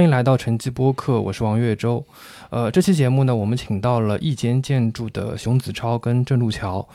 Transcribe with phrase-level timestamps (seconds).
[0.00, 2.02] 欢迎来到晨记播客，我是王月洲。
[2.48, 6.88] 呃，这期节目呢，我们请到了一间建筑的熊子超跟郑路桥。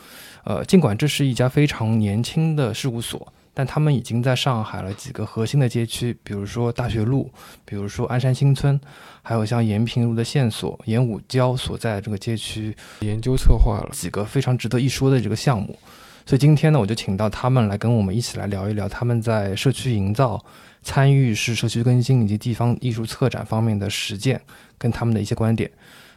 [0.44, 7.30] 呃，尽管这是一家非常年轻的事务所，但他们已经在上海了几个核心的街区，比如说大学路，
[7.64, 8.82] 比如说鞍山新村，
[9.22, 15.78] 还有像延平路的线索、延武郊所在的这个街区，研究策划了几个非常值得一说的这个项目。
[16.26, 20.44] 所以今天呢，我就请到他们来跟我们一起来聊一聊他们在社区营造。
[20.88, 24.40] 参与式社区更新以及地方艺术策展方面的实践，
[24.78, 25.68] 跟他们的一些观点。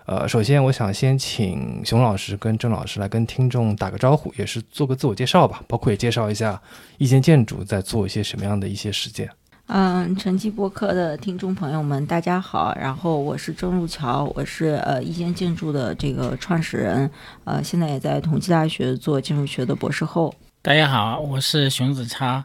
[0.05, 6.61] 呃，首先我想先请熊老师跟郑老师来跟听众打个招呼，也是做个自我介绍吧，包括也介绍一下
[6.99, 9.31] 一间建筑在做一些什么样的一些实践。
[9.71, 12.75] 嗯，晨记播客的听众朋友们，大家好。
[12.81, 17.11] 然后我是郑路桥，我是呃一间建筑的这个创始人，
[17.45, 20.35] 呃，现在也在同济大学做建筑学的博士后。
[20.63, 22.43] 大家好，我是熊子超。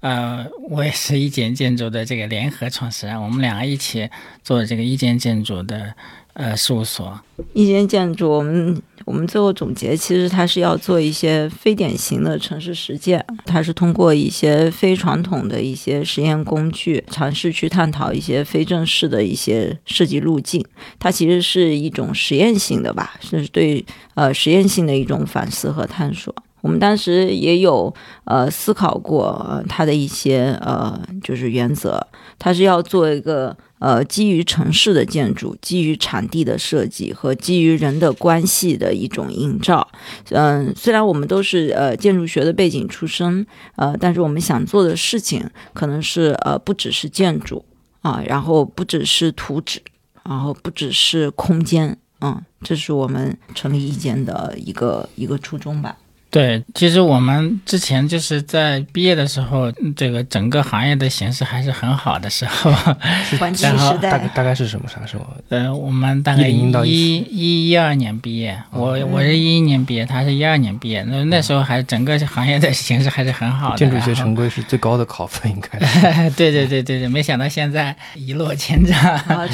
[0.00, 4.10] 呃，我也是一间建筑的这个联合创始人，我们两个一起
[4.42, 5.94] 做这个一间建筑的
[6.34, 7.18] 呃事务所。
[7.52, 20.64] 一间建筑，我们我们最后总结，其实它是要做一些非典型的城市实践，它是通过一些非传统的一些实验工具，尝试去探讨一些非正式的一些设计路径。
[21.00, 26.32] 它其实是一种实验性的吧，是对呃实验性的一种反思和探索。
[26.60, 27.92] 我们当时也有
[28.24, 32.06] 呃思考过它的一些呃就是原则，
[32.38, 33.54] 它是要做一个
[33.84, 39.86] 呃基于城市的建筑，基于场地的设计和基于人的关系的一种映照。
[40.30, 43.46] 嗯，虽然我们都是呃建筑学的背景出身，
[43.76, 47.62] 呃，但是我们想做的事情可能是呃不只是建筑
[48.00, 49.82] 啊，然后不只是图纸，
[50.24, 55.98] 然后不只是空间，嗯，这是我们成立意见的一个一个初衷吧。
[56.34, 62.72] 对，其实我们之前就是在毕业的时候，这个整个行业的形势还是很好的时候。
[63.62, 65.24] 然后大概大概是什么啥时候？
[65.50, 71.04] 呃，我们大概一一一二年毕业，我我是一一年毕业，他是一二年毕业。
[71.04, 73.76] 那那时候还整个行业的形势还是很好的。
[73.76, 75.78] 建筑学成规是最高的考分，应该。
[76.34, 78.96] 对对对对对，没想到现在一落千丈，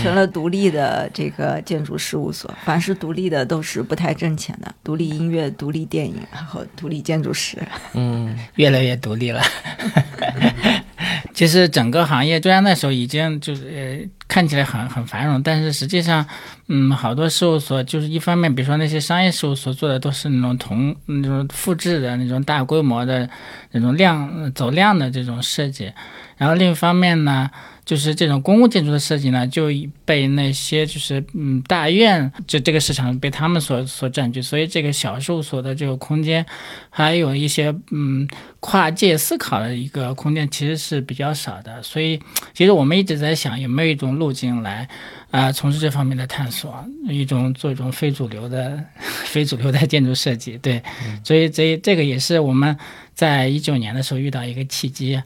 [0.03, 2.51] 成了 独立的这个建筑事务所。
[2.65, 6.65] 凡是独立的都是不太挣钱的，独立音乐、独立电影，然后。
[6.77, 7.59] 独立建筑师，
[7.95, 9.43] 嗯，越来越独立了。
[11.33, 16.27] 其实整个行业虽然那时候已经就是呃看起来很很繁荣，但是实际上，
[16.69, 23.29] 嗯，好多事务所就是一方面，比如说那些商业事务所做的都是那种同那种复制的那种大规模的
[23.71, 25.91] 那种量走量的这种设计，
[26.37, 27.51] 然后另一方面呢。
[27.91, 29.67] 就是这种公共建筑的设计呢，就
[30.05, 36.47] 被那些就是嗯大院就这个市场被他们所所占据，所以这个小事务所的这个空间，
[36.89, 38.29] 还有一些嗯
[38.61, 41.83] 跨界思考的一个空间其实是比较少的。
[41.83, 42.21] 所以
[42.55, 44.89] 其实我们一直在想有没有一种路径来
[45.33, 46.73] 啊从事这方面的探索，
[47.09, 48.81] 一种做一种非主流的
[49.27, 50.57] 非主流的建筑设计。
[50.59, 50.81] 对，
[51.25, 52.79] 所以这这个也是我们
[53.15, 55.21] 在一九年的时候遇到一个契机。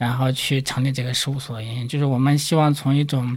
[0.00, 3.36] 然后去成立这个事务所的原因，就是我们希望从一种，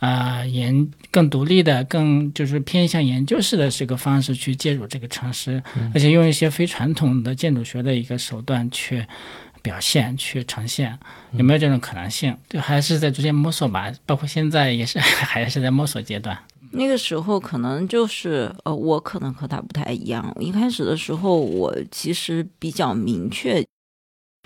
[0.00, 5.62] 呃研更独立的、更就是偏向研究式的这个方式去介入这个城市，
[5.94, 9.02] 而且用一些非传统的建筑学的一个手段去
[9.62, 10.98] 表现、去呈现，
[11.32, 12.36] 有没有这种可能性？
[12.46, 16.38] 就还是在逐渐摸索吧，包括现在也是 还是在摸索阶段。
[16.72, 20.34] 那个时候可能就是呃，我可能和他不太一样。
[20.38, 23.64] 一开始的时候，我其实比较明确。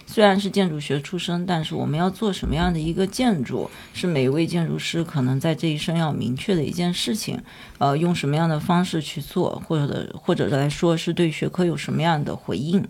[0.07, 7.39] 虽然是建筑学出身，但是我们要做什么样的一个建筑，是每一位建筑师可能在这一生要明确的一件事情。
[7.79, 12.83] 呃，用什么样的方式去做，或者或者来说是对学科有什么样的回应。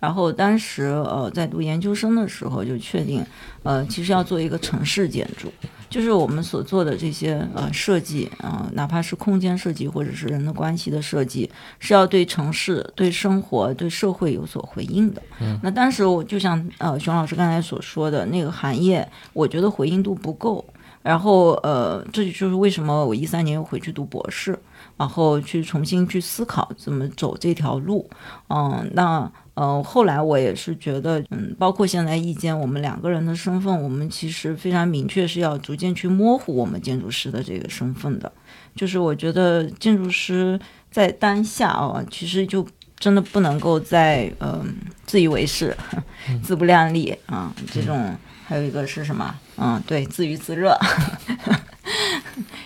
[0.00, 3.24] 然后当时呃在读研究生的时候就确定，
[3.62, 5.50] 呃，其实要做一个城市建筑。
[5.88, 15.22] 就是我们所做的这些呃设计，呃，哪怕是空间设计或者是人的关系的设计，是要对城市、对生活、对社会有所回应的。
[15.40, 20.64] 嗯，那当时我就像呃熊老师刚才所说的那个行业，我觉得回应度不够。
[21.04, 24.58] 然后呃，这就是为什么我一三年又回去读博士，
[24.96, 28.10] 然后去重新去思考怎么走这条路。
[28.48, 29.30] 嗯，那。
[29.54, 38.32] 呃，后来我也是觉得，嗯，包括现在意见，我们两个人的身份，我们其实非常明确是要逐渐去模糊我们建筑师的这个身份的。
[38.74, 40.58] 就是我觉得建筑师
[40.90, 42.66] 在当下啊，其实就
[42.98, 44.74] 真的不能够再嗯
[45.06, 45.72] 自以为是、
[46.42, 48.12] 自不量力啊这种。
[48.46, 49.32] 还有一个是什么？
[49.56, 50.78] 嗯，对，自娱自乐，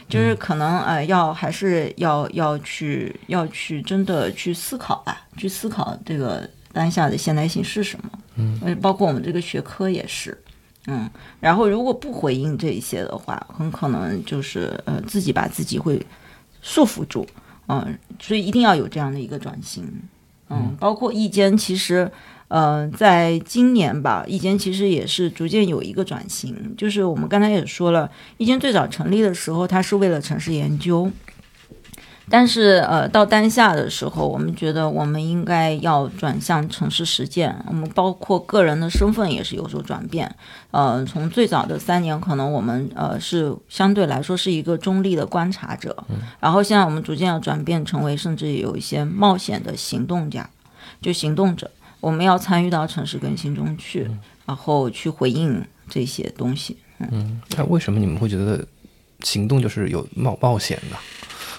[0.09, 6.49] 就是可能呃，要还是要要去要去真的去思考吧，去思考这个。
[6.71, 8.11] 当下的现代性是什么？
[8.37, 10.37] 嗯，包括我们这个学科也是，
[10.87, 16.01] 嗯，然后如果不回应这一些的话，很可能就是呃自己把自己会
[16.61, 17.27] 束缚住，
[17.69, 19.91] 嗯，所以一定要有这样的一个转型，
[20.51, 22.09] 嗯，包括易间其实。
[22.49, 31.11] 呃，在今年吧，易间其实也是逐渐有一个转型，就是我们刚才也说了，易间最早成立的时候，它是为了城市研究。
[32.31, 37.57] 但是，呃，到当下的时候，我们觉得我们应该要转向城市实践。
[37.67, 40.31] 我们包括个人的身份也是有所转变。
[40.71, 46.05] 呃，从最早的三年，可能我们呃是相对来说是一个中立的观察者，
[46.39, 50.51] 然后现在我们逐渐要转变成为甚至有一些冒险的行动家，
[51.01, 51.71] 就行动者。
[52.01, 54.09] 我们要参与到城市更新中去，
[54.47, 56.77] 然后去回应这些东西。
[56.99, 58.67] 嗯，那为什么你们会觉得
[59.21, 60.97] 行动就是有冒冒险的？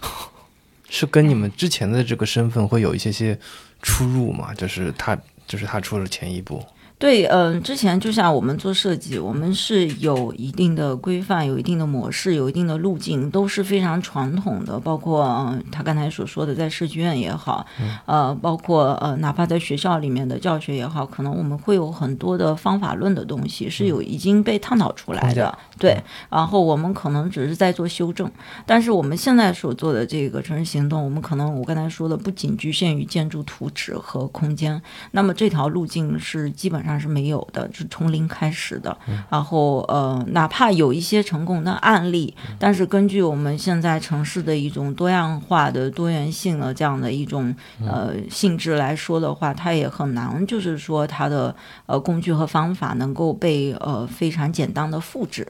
[0.90, 3.38] 是跟你们之前的这个身份会有一些些
[3.82, 4.54] 出入吗？
[4.54, 6.66] 就是他，就是他出了前一步。
[7.00, 14.78] 对，嗯，之前就像我们做设计，我们是有一定的规范，有一定的模式，有一定的路径，都是非常传统的。
[14.78, 17.66] 包括他刚才所说的，在设计院也好，
[18.06, 25.58] 呃，包括呃，哪怕在学校里面的教学也好，可能我们会有很多的方法论的东西是有已经被探讨出来的。
[25.78, 25.98] 对，
[26.30, 28.30] 然后我们可能只是在做修正。
[28.66, 34.82] 但是我们现在所做的这个城市行动，我们可能我刚才说的不仅局限于建筑图纸和空间，
[35.12, 36.89] 那么这条路径是基本上。
[36.90, 38.98] 上是没有的，是从零开始的。
[39.30, 47.56] 然后呃，哪怕有一些成功的案例，但是根据我们现在城市的一种多样化的多元性的这样的一种
[47.86, 51.56] 呃性质来说的话，它也很难，就是说它的
[51.86, 55.48] 呃工具和方法能够被呃非常简单的复制。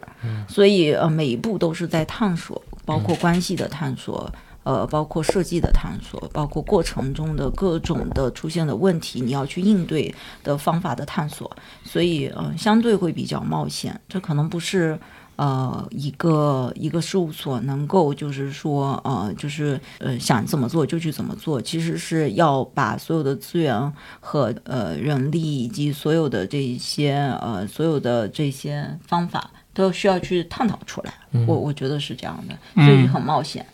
[0.48, 4.30] 所以呃每一步都是在探索，包括关系的探索。
[4.69, 10.13] 呃，包括设计的探索，包括过程中的各种的出现的问题，你要去应对
[10.44, 11.50] 的方法的探索，
[11.83, 14.00] 所以呃，相对会比较冒险。
[14.07, 14.95] 这可能不是
[15.38, 31.12] 呃一个一个事务所能够就是说呃就是呃想怎么做就去怎么做，其实是要把所有的资源和呃人力以及所有的这些呃所有的这些方法都需要去探讨出来。
[31.48, 33.66] 我我觉得是这样的，所以很冒险。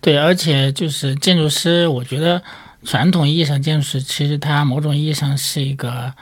[0.00, 2.42] 对，而且就是建筑师，我觉得
[2.84, 6.12] 传统意义上建筑师其实他某种意义上是一个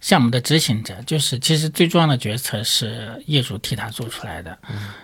[0.00, 4.56] 项目的执行者，就是其实最重要的决策是业主替他做出来的，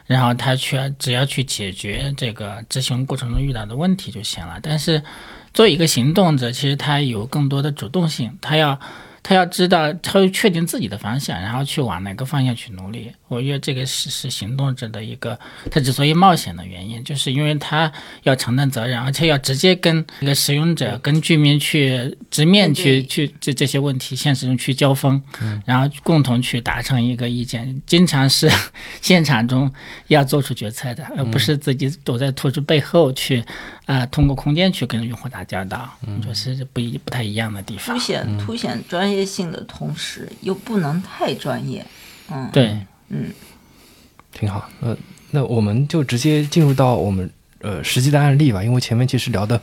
[0.06, 4.58] 然后他去只要去解决这个执行过程中遇到的问题就行了。
[4.62, 5.02] 但是
[5.54, 8.80] 作为一个行动者，其实他有更多的主动性，他要。
[9.22, 13.10] 他要知道，他要确定自己的方向，然后去往哪个方向去努力。
[13.28, 15.38] 我觉得这个是是行动者的一个，
[15.70, 17.90] 他之所以冒险的原因，就是因为他
[18.24, 25.22] 要承担责任，而且要直接跟一个使用者、跟居民去直面去去这这些问题现实中去交锋，
[25.64, 27.80] 然后共同去达成一个意见。
[27.86, 28.50] 经常是
[29.00, 29.72] 现场中
[30.08, 33.44] 要做出决策的，而不是自己躲在图纸背后去。
[33.86, 37.92] 啊，通过空间去跟用户打交道，嗯，就是不一不太一样的地方。
[37.92, 41.84] 凸显凸显专业性的同时，又不能太专业。
[42.30, 42.76] 嗯，对，
[43.08, 43.30] 嗯，
[44.32, 44.68] 挺好。
[44.80, 44.96] 那
[45.30, 47.28] 那我们就直接进入到我们
[47.60, 49.60] 呃实际的案例吧，因为前面其实聊的。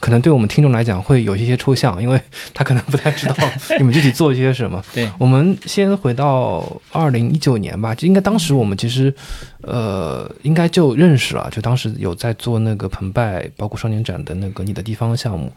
[0.00, 2.20] 可能对我们听众来讲会有一些抽象，因为
[2.52, 3.36] 他可能不太知道
[3.78, 4.84] 你们具体做一些什么。
[4.92, 9.14] 对，我们先回到二零一九年吧，就应该当时我们其实，
[9.62, 15.50] 呃，应该就认识了，就当时有在做那个澎湃，包括双年展的那个你的地方项目。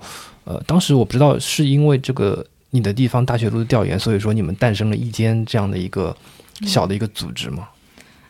[0.46, 6.16] 呃，当时我不知道是因为这个你的地方大学路的调研，所以说你们诞生了一间这样的一个
[6.64, 7.70] 小的一个组织吗？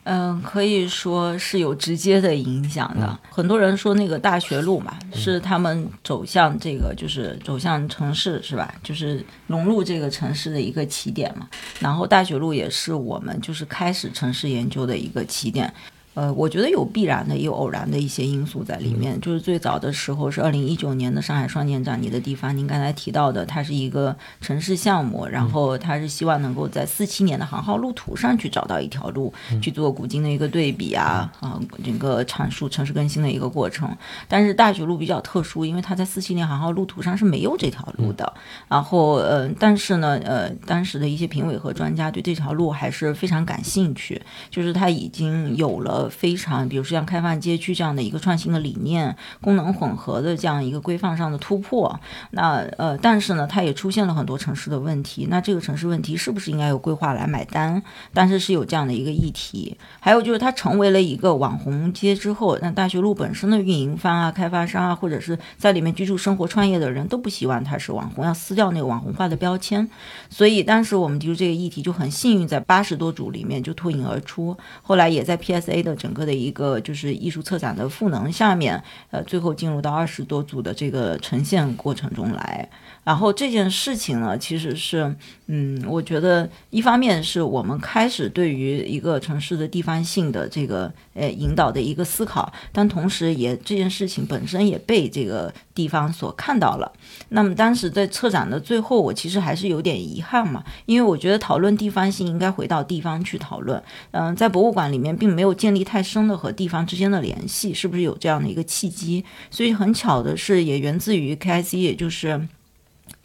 [0.10, 3.20] 嗯，可以说是有直接的影响的。
[3.29, 8.74] 很多人说那个大学路嘛，是他们走向这个，就是走向城市，是吧？
[8.82, 11.50] 就是融入这个城市的一个起点嘛。
[11.82, 15.74] 然后大学路也是我们就是开始城市研究的一个起点。
[16.18, 19.22] 呃，我觉得有必然的，也有偶然的一些因素在里面。
[19.22, 29.32] 就是最早的时候是二零一九年的上海双年展，你的地方，您刚才提到的，它是一个城市项目，然后它是希望能够在四七年的航号路途上去找到一条路，
[29.62, 33.96] 去做古今的一个对比啊啊，整个阐述城市更新的一个过程。
[34.28, 38.34] 但是大学路比较特殊，因为它在四七年航号路途上是没有这条路的。
[38.68, 44.20] 然后呃，但是呢呃，当时的一些评委和专家对这条路还是非常感兴趣，
[44.50, 46.07] 就是它已经有了。
[46.10, 52.00] 非常，比如说像开放街区这样的一个创新的理念，功能混合的这样一个规范上的突破。
[52.32, 55.28] 那呃，但是呢，它也出现了很多城市的问题。
[55.30, 57.82] 那这个城市问题是不是应该由规划来买单？
[58.14, 59.78] 但是是有这样的一个议题。
[60.00, 69.90] 还有就是它成为了一个网红街之后，那大学路本身的运营方啊、开发商啊，或者是在里面居住、生活、创业的人都不希望它是网红，要撕掉那个网红化的标签。
[70.30, 74.58] 所以当时我们提出这个议题就很幸运，在八十多组里面就脱颖而出。
[74.82, 82.70] 后来也在 PSA 的整个的一个就是艺术策展的赋能下面，呃，最后进入到二十多组的这个呈现过程中来。
[83.04, 85.16] 然后这件事情呢，其实是，
[85.48, 96.92] 嗯，我觉得一方面是我们开始对于一个城市的地方性的这个呃引导的一个思考，但同时也这件事情本身也被这个地方所看到了。
[97.30, 103.82] 那么当时在策展的最后，我其实还是有点遗憾嘛，因为我觉得讨论地方性应该回到地方去讨论。
[104.10, 109.24] 嗯，在博物馆里面并没有建立太深的和地方之间的联系，是不是有这样的一个契机？
[109.52, 112.48] 所以很巧的是，也源自于 KIC，也就是。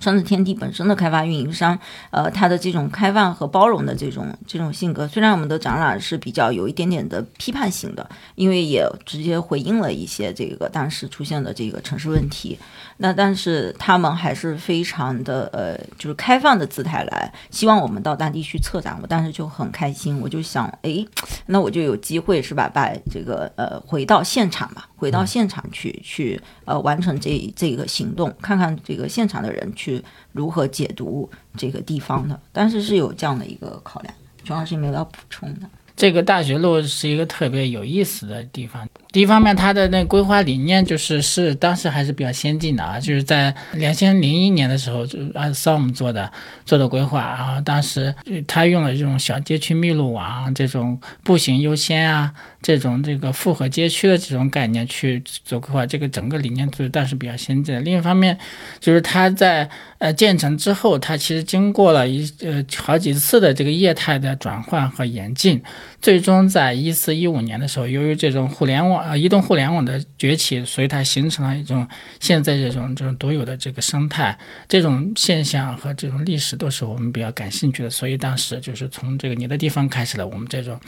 [0.03, 1.79] 川子天地本身的开发运营商，
[2.11, 8.05] 呃，他的这种开放和包容的这种这种性格，虽然我们的展览是比较有一点点的批判性的，
[8.35, 12.59] 因为也直接回应了一些这个当时出现的这个城市问题，
[12.97, 21.07] 那但是他们还是非常的呃，就是开放的姿态来，希望我们到当地去策展，我当时就很开心，我就想，哎，
[21.47, 29.92] 那我就有机会是吧，把这个呃回到现场吧，回到现场去去呃完成这这个行动，看看这个现场的人去。
[30.33, 32.39] 如何解读这个地方的？
[32.53, 35.61] 但是是有这样的一个考量，主要是没有要补充的。
[35.95, 38.89] 这个大学路是一个特别有意思的地方。
[39.13, 46.33] 第一方面，它的那规划理念就是是当时还是比较先进的啊，就是在两千零一年的时候就按 SOM 做的
[46.65, 48.13] 做的规划，然后当时
[48.49, 57.81] 他用了这种小街区密路网，这种步行优先啊，这种这个复合街区的这种概念去做规划，这个整个理念是当时比较先进的。
[57.81, 58.39] 另一方面，
[58.79, 65.61] 就是它在呃建成之后，它其实经过了一呃好几次的这个业态的转换和演进。
[66.01, 71.87] 最终在一四一五年的时候，由于这种互联网呃移动互联网的崛起，所以它形成了一种
[72.19, 74.37] 现在这种这种独有的这个生态。
[74.69, 80.79] 这种现象和这种历史都是我们比较感兴趣的，所以当时就是从这个你的地方开始了我们这种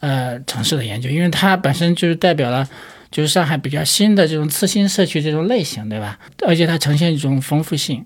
[0.00, 2.68] 呃城市的研究，因为它本身就是代表了
[3.10, 6.18] 就是上海比较新的这种次新社区这种类型，对吧？
[6.46, 8.04] 而且它呈现一种丰富性，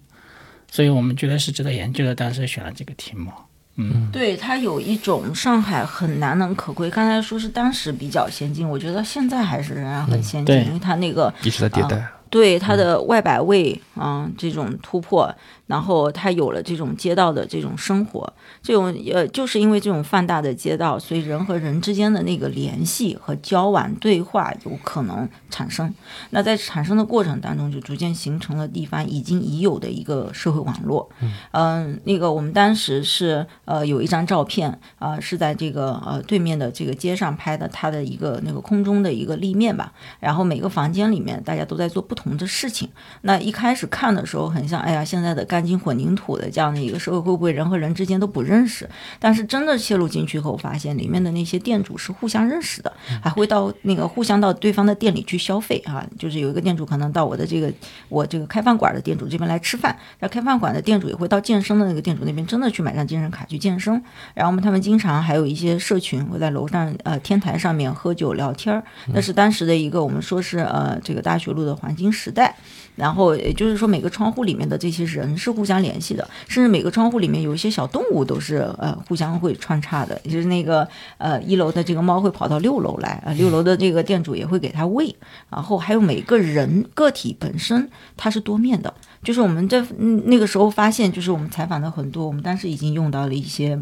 [0.71, 3.31] 所以我们觉得是值得研究的，当时选了这个题目。
[3.77, 6.89] 嗯，对，它有一种上海很难能可贵。
[6.89, 12.07] 刚才说是当时比较先进，我觉得现在还是仍然很先进，因为它那个一直在迭代。
[12.35, 15.33] 对它的外摆位啊，这种突破。
[15.67, 18.31] 然后它有了这种街道的这种生活，
[18.63, 25.91] 这种呃，就是因为这种放大的街道，所以人和人之间的那个联系和交往对话有可能产生。
[26.31, 31.09] 那在产生的过程当中，就逐渐形成了地方已经已有的一个社会网络。
[31.53, 39.91] 嗯，那个我们当时是呃有一张照片啊，是在这个呃对面的这个街上拍的，它的一个那个空中的一个立面吧。
[40.21, 42.89] 然后每个房间里面大家都在做不同的事情。
[43.23, 45.45] 那一开始看的时候很像，哎呀，现在的。
[45.45, 48.89] 钢筋混凝土的这样的一个社会，会不会人和人之间都不认识？
[49.21, 56.05] 但是真的切入进去后，发现里面的那些店主是互相认识的，还会到那个互相到对方的店里去消费啊。
[56.19, 57.73] 就是有一个店主可能到我的这个
[58.09, 63.93] 我这个开饭馆的店主这边来吃饭，然后开饭馆的店主也会到健身的那个店主那边真的去买张健身卡去健身。
[64.33, 72.55] 然后我们他们经常还有一些社群会在楼上呃天台上面喝酒聊天儿，那是当时的一个我们说是呃这个大学路的黄金时代。
[72.97, 80.87] 然后也就是说，每个窗户里面的这些人是互相联系的，甚至每个窗户里面有一些小动物都是呃互相会穿插的，就是那个
[81.19, 85.13] 呃一楼的这个猫会跑到六楼来，啊六楼的这个店主也会给它喂，
[85.51, 88.95] 然后还有每个人个体本身它是多面的，
[89.25, 89.85] 就是我们在
[90.27, 93.77] 那个时候发现，就是我们采访的很多，我们当时已经用到了一些。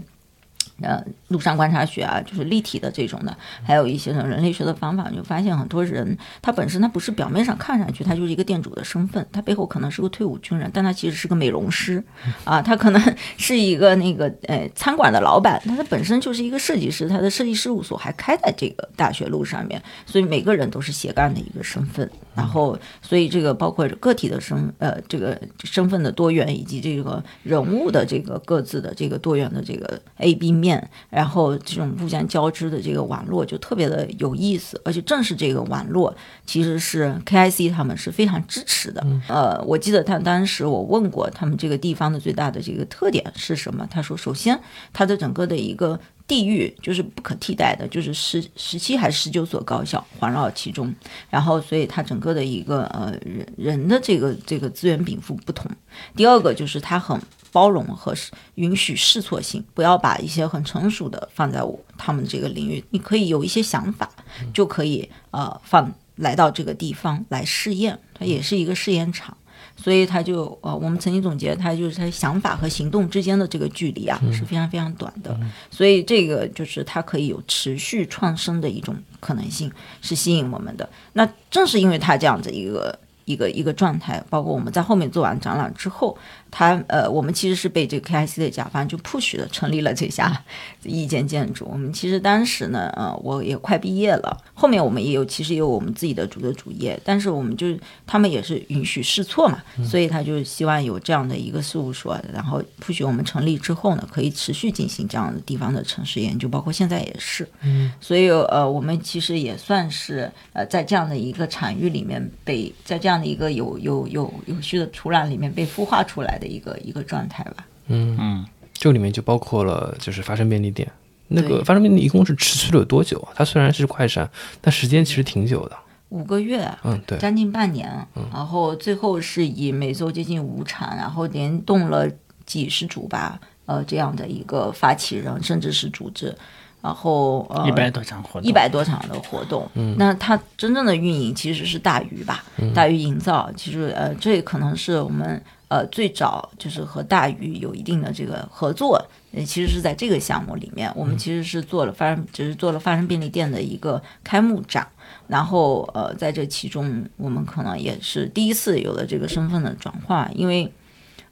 [0.82, 12.02] 呃，路上观察学啊，就是立体的这种的，还有一些人类学的方法，就发现很多人他本身他不是表面上看上去他就是一个店主的身份，他背后可能是个退伍军人，但他其实是个美容师
[12.44, 13.00] 啊，他可能
[13.38, 30.71] 是一个那个呃餐馆的老板，他他本身就是一个设计师，他的设计事务所还开在这个大学路上面，所以每个人都是斜杠的一个身份，然后所以这个包括个体的身呃这个身份的多元，以及这个人物的这个各自的这个多元的这个 A B 面。
[31.10, 36.14] 然后这种互相交织的这个网络就特别的有意思，而且正是这个网络，
[36.46, 39.06] 其实是 KIC 他们是非常支持的。
[39.28, 44.60] 呃，我记得他当时我问过他们这个地方的最大的这个特点是什么，他说首先
[44.92, 45.98] 它的整个的一个。
[46.32, 50.94] 地域就是不可替代的，就是十十七还是十九所高校环绕其中，
[51.28, 55.70] 然后所以它整个的一个呃人人的这个这个资源禀赋不同。
[56.16, 57.20] 第二个就是它很
[57.52, 58.14] 包容和
[58.54, 64.08] 允许试错性，不要把一些很成熟的放在我他们这个领域，你可以有一些想法，
[64.54, 69.36] 就可以呃放来到这个地方来试验，它也是一个试验场。
[69.76, 75.36] 所以他就呃，我们曾经总结，他就是他想法和行动之间的这个距离啊是非常非常短的，
[75.70, 80.88] 所以这个就是它可以有持续创生的一种可能性，是吸引我们的。
[81.14, 86.16] 那正是因为他这样子一个一个一个状态，包括我们在后面做完展览之后。
[86.54, 90.30] 他呃，我们其实是被这个 KIC 的甲方就 push 的成立了这家
[90.84, 91.66] 意见建筑。
[91.72, 97.66] 我们其实当时呢，呃，我也快毕业了，后面我们也有其实也有我们自己的主的主业，但是我们就
[98.06, 107.48] 他们也是允许试错嘛，所以他就希望有这样的一个事务所，然后 push 我们成立之后呢，可以持续进行这样的地方的城市研究，包括现在也是。
[107.62, 116.38] 嗯，所以呃，我们其实也算是呃在这样的一个场域里面被在这样的一个有有有有序的土壤里面被孵化出来。
[116.42, 118.16] 的一个一个状态吧，嗯。
[118.18, 118.44] 嗯，
[118.74, 120.90] 这里面就包括了就是发生便利店，
[121.28, 123.30] 那个发生便利一共是持续了多久啊？
[123.36, 124.28] 它虽然是快闪，
[124.60, 125.76] 但时间其实挺久的，
[126.08, 127.88] 五个月，嗯对，将近半年，
[128.32, 132.10] 然后最后是以每周接近五场，然后联动了
[132.44, 136.34] 几十组吧，呃这样的一个发起人甚至是组织，
[136.80, 142.44] 然后呃一百多场活动，一百多场的活动，嗯，那它真正的运营其实是大鱼吧，
[142.74, 145.40] 大鱼营造，其实呃这可能是我们。
[145.72, 149.02] 呃，最早就是和大鱼有一定的这个合作，
[149.32, 154.86] 呃，其实是在这个项目里面，我们其实是做了发生，只是做了发生便利店的一个开幕展，
[155.28, 160.70] 然后呃，在这其中，我们可能也是第一次有了这个身份的转化，因为。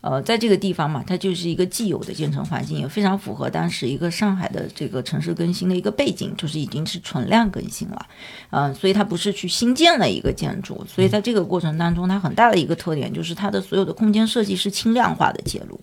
[0.02, 8.06] 呃，在这个地方嘛，它就是一个既有的建成环境，也非常符合当时一个上海的这个城市更新的一个背景，就是已经是存量更新了，
[8.50, 15.78] 嗯，所以它不是去新建了一个建筑，所以在这个过程当中，它很大的一个特点就是它的所有的空间设计是轻量化的介入，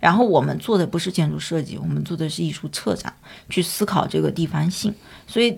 [0.00, 3.14] 然后我们做的不是建筑设计，我们做的是艺术策展，
[3.48, 4.92] 去思考这个地方性，
[5.26, 5.56] 所以。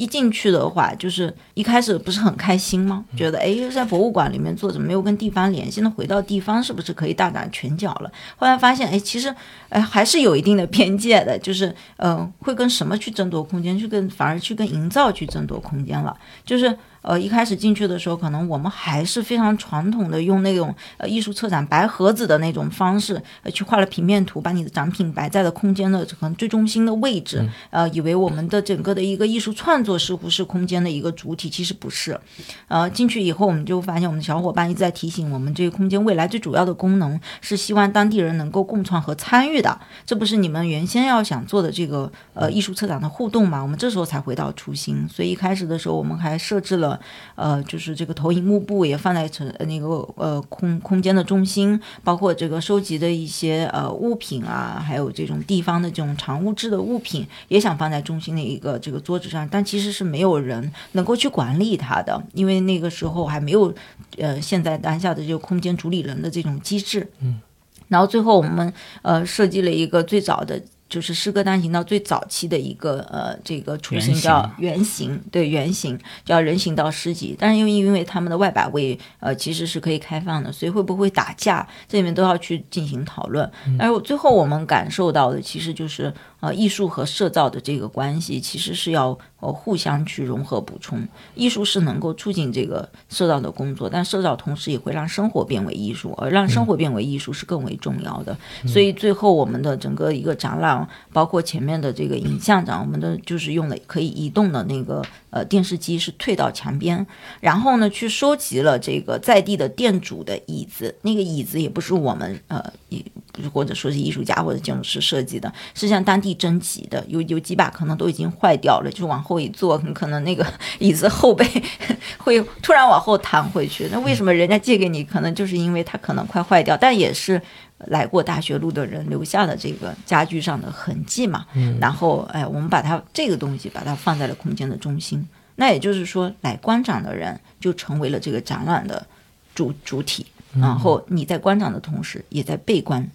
[0.00, 3.04] 一进去的话，就是一开始不是很开心吗？
[3.14, 5.90] 觉得哎，在博物馆里面坐着没有跟地方联系那？
[5.90, 8.10] 回到地方是不是可以大展拳脚了？
[8.36, 9.34] 后来发现，哎，其实，
[9.68, 13.78] 哎，还是有一定的边界的，就是，嗯，会跟什么去争夺空间？
[13.78, 16.16] 去跟反而去跟营造去争夺空间了，
[16.46, 16.74] 就是。
[17.02, 32.20] 呃，一开始进去的时候，可能我们还是非常传统的，用那种呃艺术策展白盒子的那种方式，呃，去画了平面图，把你的展品摆在了空间的可能最中心的位置，呃，以为我们的整个的一个艺术创作似乎是空间的一个主体，其实不是。
[32.68, 43.62] 呃，进去以后，我们就发现我们的小伙伴一直在提醒我们，这个空间未来最主要的功能是希望当地人能够共创和参与的，这不是你们原先要想做的这个呃艺术策展的互动嘛？
[43.62, 46.89] 我们这时候才回到初心，所以一开始的时候，我们还设置了。
[47.34, 63.74] 呃，就是这个投影幕布也放在成那个呃空空间的中心，包括这个收集的一些呃物品啊，还有这种地方的这种常物质的物品，也想放在中心的一个这个桌子上，但其实是没有人能够去管理它的，因为那个时候还没有
[64.18, 67.08] 呃现在当下的这个空间主理人的这种机制。
[67.20, 67.40] 嗯，
[67.88, 68.72] 然后最后我们
[69.02, 70.60] 呃设计了一个最早的。
[70.90, 77.34] 就是诗歌单行道最早期的一个呃，这个雏形叫原型，对原型叫人行道诗集。
[77.38, 83.50] 但是因为因为他们的外摆位呃其实是可以开放的，所以会不会打架，这里面都要去进行讨论。
[83.78, 89.16] 而最后我们感受到的其实就是呃艺术和社造的这个关系其实是要。
[89.40, 91.02] 呃，互相去融合补充，
[91.34, 98.36] 艺术是能够促进这个社造的工作，但社造同时也会让生活变为艺术，而让生活变为艺术是更为重要的。
[98.66, 107.06] 所以最后我们的整个一个展览，包括前面的这个影像展，我们的就是用了可以移动的那个呃电视机，是退到墙边，
[107.40, 113.02] 然后呢去收集了这个在地的店主的椅子，那个椅子也不是我们呃也
[113.50, 119.24] 或者说是艺术家或者建筑师设计的，是向当地征集的，有有几把可能都已经坏掉了，就往。
[119.30, 120.44] 后一坐，很可能那个
[120.80, 121.46] 椅子后背
[122.18, 123.88] 会突然往后弹回去。
[123.92, 125.04] 那为什么人家借给你？
[125.04, 127.40] 可能就是因为它可能快坏掉，但也是
[127.86, 131.46] 来过大学路的人留下的这个家具上的痕迹嘛。
[131.80, 135.24] 然后，哎，我们把它这个东西把它放在了空间的中心。
[135.54, 139.06] 那也就是说，来观展的人就成为了这个展览的
[139.54, 140.26] 主主体。
[140.54, 143.08] 然后你在观展的同时，也在被观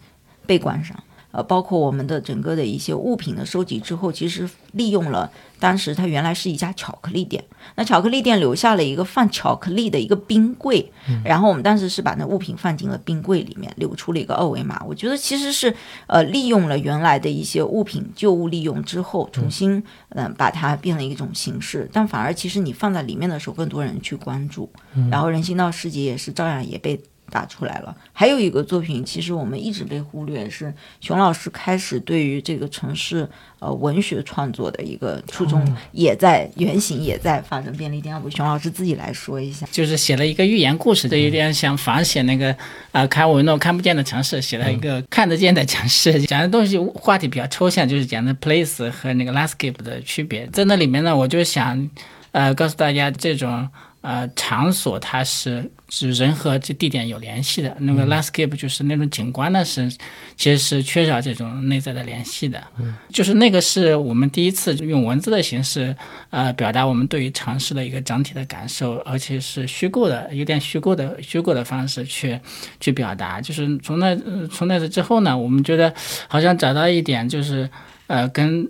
[0.45, 0.97] 被观赏。
[1.35, 7.43] 呃，包括我们的整个的一些物品的收集之后，其实利用了当时它原来是一家巧克力店，
[7.75, 10.89] 那巧克力店留下了一个放巧克力的一个冰柜，
[11.25, 14.81] 然后我们当时是把那物品放进了冰柜里面，留出了一个二维码。
[14.87, 15.75] 我觉得其实是
[16.07, 24.69] 呃利用了原来的一些物品旧物利用之后，重新嗯、把它变了一种形式，但反而其实你放在里面的时候，更多人去关注，
[25.11, 26.97] 然后人行道市集也是照样也被。
[27.29, 27.95] 打出来了。
[28.13, 33.27] 还有一个作品，其实我们一直被忽略，是熊老师开始对于这个城市
[33.59, 38.13] 呃文学创作的一个初衷，也在原型也在发生变了一点。
[38.13, 39.67] 要不熊老师自己来说一下？
[39.71, 42.55] 就是写了一个寓言故事，就有点像仿写那个
[42.91, 50.47] 啊卡维诺看不见的城市，写了一个看得见的城市，讲的东西话题比较抽象，就是讲的 place 和那个 landscape 的区别。
[50.53, 51.89] 在那里面呢，我就想
[52.31, 53.67] 呃告诉大家这种。
[54.05, 59.89] 呃，场所它是指人和这地点有联系的，那个 landscape 就是那种景观呢是
[60.37, 62.63] 其实是缺少这种内在的联系的，
[63.09, 65.95] 就是那个是我们第一次用文字的形式
[66.29, 72.39] 呃表达我们对于城市的一个整体的感受，而且是虚构的，有点虚构的虚构的方式去
[72.79, 73.41] 去表达。
[73.41, 74.15] 就是从那
[74.51, 75.91] 从那次之后呢，我们觉得
[76.27, 77.67] 好像找到一点就是
[78.05, 78.69] 呃跟。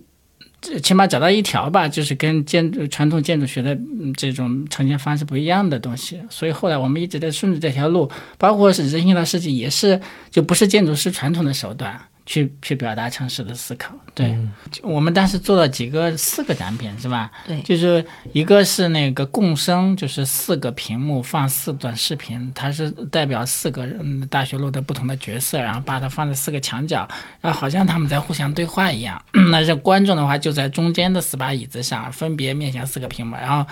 [0.82, 3.78] 起码找到一条吧，就是跟建传统建筑学的
[4.16, 10.00] 这种呈现方式不一样的东西，所以后来我们一直在顺着这条路，包括是人行道设计，也是
[10.30, 12.00] 就不是建筑师传统的手段。
[12.26, 14.36] 去去表达城市的思考，对
[14.82, 17.32] 我们当时做了几个四个展品是吧？
[17.48, 27.08] 对，就是一个是那个共生，就是四个屏幕放四段视频，它是代表四个嗯大学路的不同的角色，然后把它放在四个墙角，
[27.42, 29.22] 然后好像他们在互相对话一样。
[29.52, 33.70] 那这观众的话就在中间的四把椅子上，分别面向四个屏幕，然后。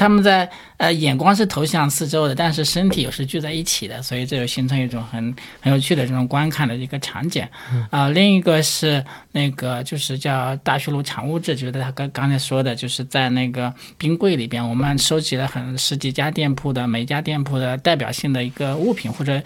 [0.00, 7.46] 他们在呃眼光是投向四周的，但是身体又是聚在一起的，所以这就形成一种很很有趣的这种观看的一个场景。
[7.90, 19.38] 啊，另一个是那个就是叫大学路产物志，就是他刚刚才说的，就是在那个冰柜里边，我们收集了很十几家店铺的每家店铺的代表性的一个物品或者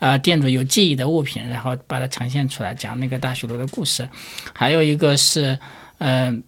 [0.00, 4.08] 呃店主有记忆的物品，然后把它呈现出来，讲那个大学路的故事。
[4.52, 5.56] 还有一个是
[5.98, 6.42] 嗯。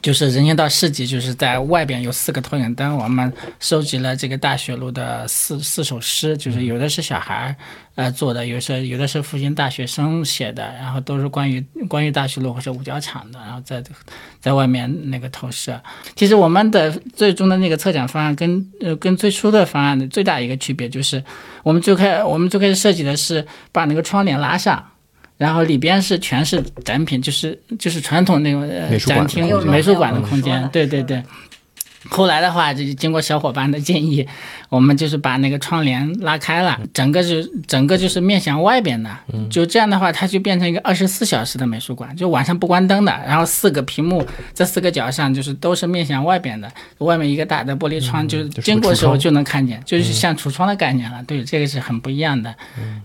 [0.00, 7.56] 就是人行道市集，就是在外边有四个投影灯，我们收集了这个大学路的四四首诗，就是有的是小孩儿
[7.94, 13.82] 呃做的，有是有的是附近大学生写的，然后都是关于关于大学路或者五角场的，然后在
[14.40, 15.80] 在外面那个投射。
[16.14, 21.22] 其实我们的最终的那个策展方案跟呃跟最初的方案的最大一个区别就是，
[21.62, 24.88] 我们最开我们最开始设计的是把那个窗帘拉上。
[25.42, 28.62] 然后里边是全是展品，就是就是传统那种
[29.00, 31.20] 展厅美术馆的空间，对对对。
[32.12, 34.26] 后来的话，就经过小伙伴的建议，
[34.68, 39.10] 我们就是把那个窗帘拉开了，整个就整个就是面向外边的，
[39.50, 43.12] 就这样的话，它就变成一个二十四小时的美术馆，就晚上不关灯的。
[43.26, 51.24] 然后四个屏幕，这四个角上就是都是面向外边的，外面一个大的玻璃窗，就是经过的时候就能看见，就是像橱窗的概念了。
[51.24, 52.54] 对，这个是很不一样的，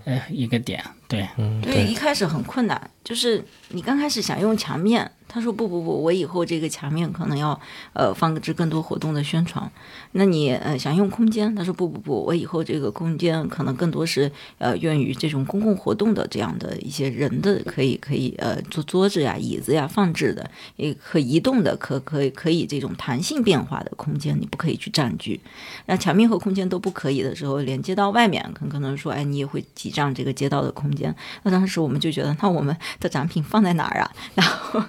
[0.03, 0.83] 呃，一个点。
[1.07, 1.25] 对，
[1.61, 5.09] 对，一开始很困难，就是你刚开始想用墙面。
[5.27, 7.59] 他说不不不，我以后这个墙面可能要
[7.93, 9.69] 呃放置更多活动的宣传。
[10.17, 11.53] 那你呃想用空间？
[11.55, 25.39] 他说不不不，我以后这个空间可能更多是呃用于这种公共活动的这样的一些人的可以可以呃做桌子呀、椅子呀放置的，也可移动的，可可以可以这种弹性变化的空间，你不可以去占据。
[25.85, 31.15] 那墙面和空间都不可以的时候，连接到外面很可能说，哎，你也会挤占这个街道的空间。
[31.43, 34.11] 那当时我们就觉得，那我们的展品放在哪儿啊？
[34.35, 34.83] 然后。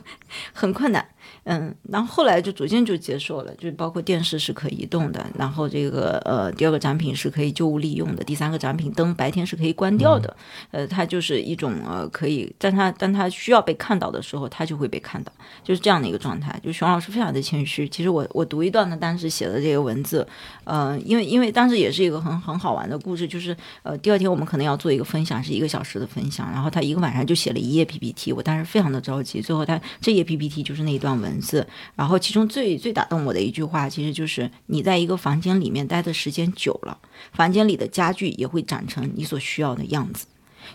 [0.52, 1.02] 很困难。
[1.50, 10.36] 嗯，然后后来就逐渐就接受了，就包括电视是可移动的，然后这个呃第二个展品是可以旧物利用的，第三个展品灯白天是可以关掉的，
[10.72, 15.32] 呃，它就是一种呃可以，但它但它需要被看到的时候，它就会被看到，
[15.64, 16.54] 就是这样的一个状态。
[16.62, 20.28] 就熊老师非常的谦虚，其实我我读一段呢，当时写的这个文字，
[20.64, 31.37] 呃，因为因为当时也是一个很很好玩的故事，就是呃第二天我们可能要做一个分享，是一个小时的分享，然后他一个晚上就写了一页 PPT，我当时非常的着急，最后他这页 PPT 就是那一段文。
[31.40, 36.98] 字，然后其中最最打动我的一句话，其实就是你在一个房间里面待的时间久了，
[37.32, 40.26] 房间里的家具也会长成你所需要的样子。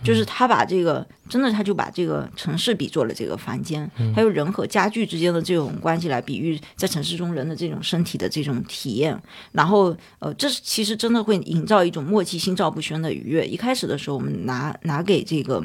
[0.04, 9.16] 就是他把这个真的，他就把这个城市比作了这个房间，还有人和家具之间的这种关系来比喻在城市中人的这种身体的这种体验。
[9.52, 13.46] 然后，呃，这其实真的会营造一种默契、心照不宣的愉悦。
[13.46, 15.64] 一开始的时候，我们拿拿给这个。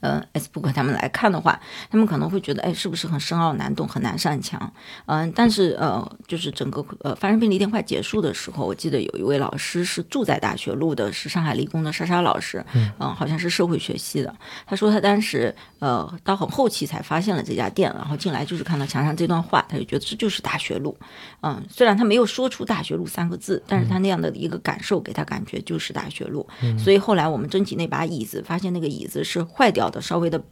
[0.00, 1.58] 呃，S book 他们来看的话，
[1.90, 4.72] 他们可能会觉得，哎，是不是很深奥难懂，很难上墙？
[5.06, 14.34] 嗯，但是呃，就是整个呃发生便利店快结束的时候，我记得有一位老师是住在大学路的，是上海理工的莎莎老师，嗯，好像是社会学系的。
[14.66, 20.96] 他说他当时呃到很后期才发现了这家店，然后进来就是看到墙上这段话，他就觉得这就是大学路。
[21.42, 26.46] 嗯，虽然他没有说出大学路三个字，但是他那样的一个感受给他感觉就是大学路。
[26.78, 29.90] 所以后来我们征集那把椅子，发现那个椅子是坏掉。
[29.90, 30.42] 的稍微的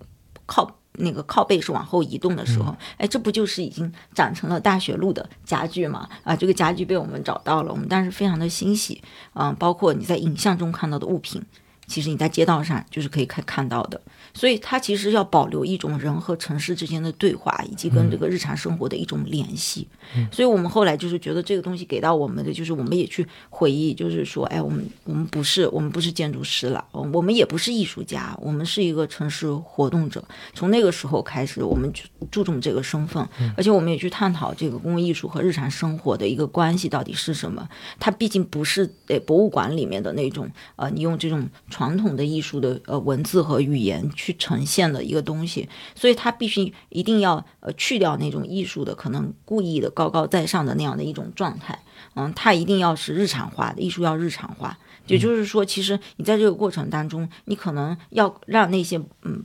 [0.47, 6.09] 靠那个靠背是往后移动的时候，哎，这不就是已经长成了大学路的家具吗？
[6.23, 9.03] 啊，这个家具被我们找到了，我们当时非常的欣喜。
[9.33, 11.43] 嗯，包括你在影像中看到的物品，
[11.89, 14.01] 其实你在街道上就是可以看看到的。
[14.35, 19.87] 所以它其实要保留一种人和城市之间的对话，以及跟这个日常生活的一种联系。
[20.33, 30.23] 所以我们后来就是觉得这个东西给到我们的，就是我们也去回忆，就是说，哎，我们我们不是我们不是建筑师了，我们也不是艺术家，我们是一个城市活动者。
[30.53, 33.25] 从那个时候开始，我们就注重这个身份，
[33.57, 37.67] 而且我们也去探讨这个公共艺术和日常生活的一个关系到底是什么。
[38.01, 44.05] 它毕竟不是呃博物馆里面的那种，呃，你用这种传统的艺术的呃文字和语言。
[44.24, 51.79] 去呈现的一个东西，所以它必须一定要呃去掉那种艺术的可能故意的高高在上的那样的一种状态，
[52.15, 59.45] 嗯，它一定要是日常化的，艺术要日常化，也就是说，其实你在这个过程当中，你可能要让那些嗯。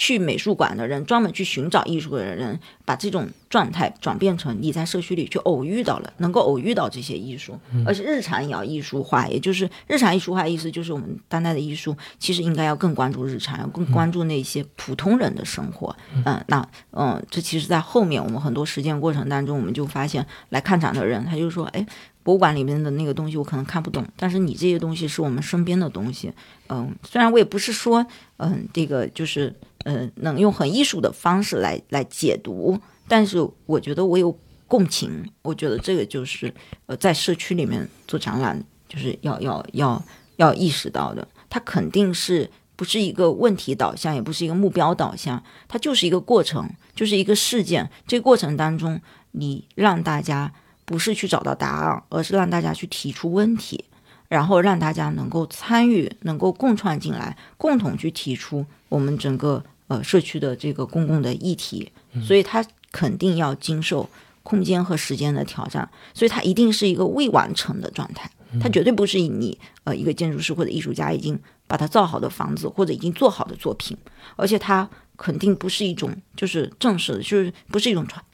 [0.00, 15.94] 去美术馆的人，专门去寻找艺术的人，把这种状态转变成你在社区里去偶遇到了，能够偶遇到这些艺术，而且日常也要艺术化，也就是日常艺术化意思就是我们当代的艺术其实应该要更关注日常，要更关注那些普通人的生活。
[16.24, 21.86] 嗯，那嗯，这其实，在后面我们很多实践过程当中，我们就发现来看展的人，他就说，哎。
[22.24, 26.30] 博物馆里面的那个东西我可能看不懂，但是你这些东西是我们身边的东西。
[26.68, 28.04] 嗯，虽然我也不是说，
[28.36, 32.77] 嗯，这个就是，嗯，能用很艺术的方式来来解读，
[33.08, 35.24] 但是我觉得我有共情。
[35.42, 36.52] 我觉得这个就是，
[36.86, 40.02] 呃，在社区里面做展览，就是要要要
[40.36, 41.26] 要意识到的。
[41.48, 47.90] 它肯定是不是一个问题导向，也不是一个目标导向，它就是一个过程，就是一个事件。
[48.06, 49.00] 这个过程当中，
[49.32, 50.52] 你让大家。
[50.88, 53.84] 不是去找到答案，而是让大家去提出问题，
[54.26, 61.92] 然后让大家能够参与，能够共创进来，共同去提出我们整个呃社区的这个公共的议题。
[62.22, 64.08] 所以它肯定要经受
[64.42, 68.30] 空间和时间的挑战，所以它一定是一个未完成的状态。
[68.60, 73.96] 它绝对不是你呃一个建筑师或者艺术家已经把它造好的房子或者已经做好的作品，
[74.36, 78.24] 而且它肯定不是一种就是正式的，就是不是一种传。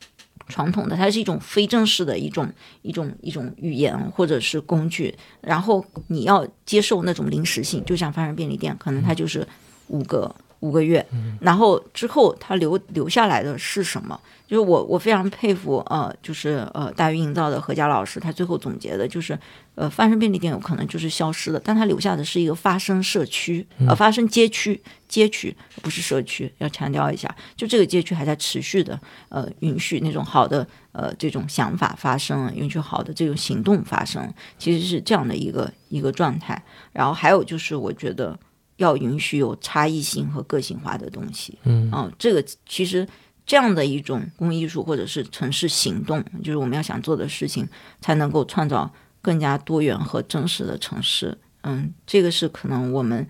[0.46, 2.46] 传统的，它是一种非正式的一种
[2.82, 9.48] 一种一种语言或者是工具，然后你要接受那种临时性，就像发生便利店，可能它就是
[9.86, 10.32] 五个
[10.64, 11.06] 五个月，
[11.40, 14.18] 然后之后他留留下来的是什么？
[14.46, 19.38] 就是我我非常佩服呃，就是呃大鱼营造的何佳老师，他最后总结的就是，
[19.74, 28.98] 呃，发生便利店有可能就是消失了，但他留下的是一个发生社区，呃，发生街区，街区不是社区，要强调一下，就这个街区还在持续的，
[29.30, 36.62] 呃，允许那种好的呃这种想法发生，允许好的这种行动发生，其实是这样的一个一个状态。
[36.92, 38.38] 然后还有就是，我觉得
[38.76, 43.06] 要允许有差异性和个性化的东西，嗯，啊，这个其实。
[43.46, 47.68] 这样的一种公益艺术或者是城市行动，就是我们要想做的事情，
[48.00, 51.36] 才能够创造更加多元和真实的城市。
[51.60, 53.28] 嗯，这个是可能我们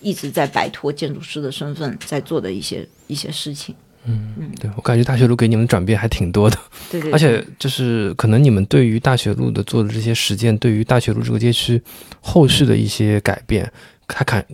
[0.00, 3.74] 一直在摆脱建筑师的身份在做的一些一些事情。
[4.06, 6.58] 嗯嗯，对我感觉大学路给你们转变还挺多的。
[6.90, 11.82] 对对，而且就是可能你们对于大学路的做的这些实践，对于大学路这个街区
[12.22, 13.70] 后续的一些改变。
[14.08, 14.44] 他看，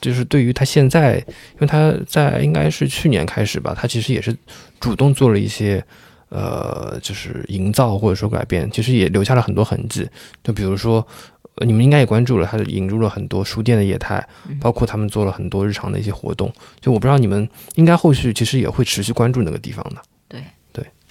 [0.00, 4.36] 就是对于他现在，因为他在应该是去年开始吧，他其实也是
[4.78, 5.82] 主动做了一些，
[6.28, 10.08] 呃，就是营造或者说改变，其实也留下了很多痕迹。
[10.44, 11.06] 就比如说，
[11.66, 14.22] 你们应该也关注了，他引入了很多书店的业态，
[14.60, 16.52] 包括他们做了很多日常的一些活动。
[16.80, 20.02] 就我不知道你们应该后续其实也会持续关注那个地方的。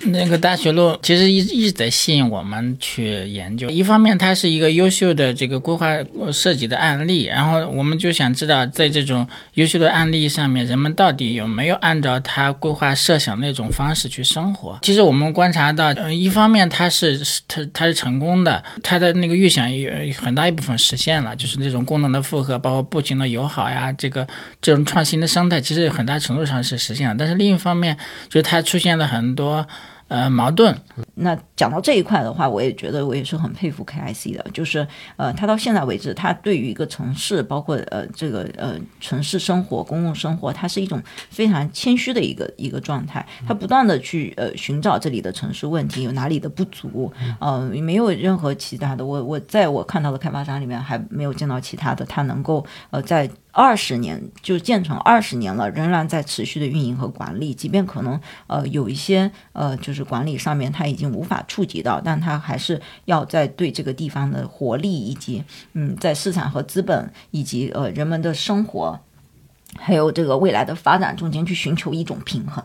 [0.06, 3.68] 那个大学路其实一一直在吸引我们去研究。
[3.68, 5.88] 一方面，它是一个优秀的这个规划
[6.32, 14.78] 设计的案例，然后我们就想知道，在这种优秀的案例上面，人们到底有没有按照他规划设想那种方式去生活？
[14.84, 24.28] 其实我们观察到，嗯，一方面它是它它是成功的，它的那个预想有很大一部分实现了，就是那种功能的复合，包括步行的友好呀，这个
[24.62, 27.16] 这种创新的生态，其实很大程度上是实现了。
[27.18, 27.98] 但是另一方面，
[28.30, 29.68] 就是它出现了很多。
[30.08, 30.80] 呃，矛盾，
[31.20, 53.30] 那讲到这一块的话，我也觉得我也是很佩服 KIC 的，就是呃，他到现在为止，他对于一个城市，包括呃这个呃城市生活、公共生活，它是一种非常谦虚的一个一个状态，他不断的去呃寻找这里的城市问题有哪里的不足，呃，没有任何其他的，我我在我看到的开发商里面还没有见到其他的，他能够呃在。
[53.60, 57.56] 二十年就建成二十年了，仍然在持续的运营和管理。
[57.56, 65.43] 即便可能呃有一些呃就是管理上面他已经无法触及到，但他还是要在对这个地方的活力以及
[65.74, 69.00] 嗯在市场和资本以及呃人们的生活，
[69.78, 72.63] 还有这个未来的发展中间去寻求一种平衡。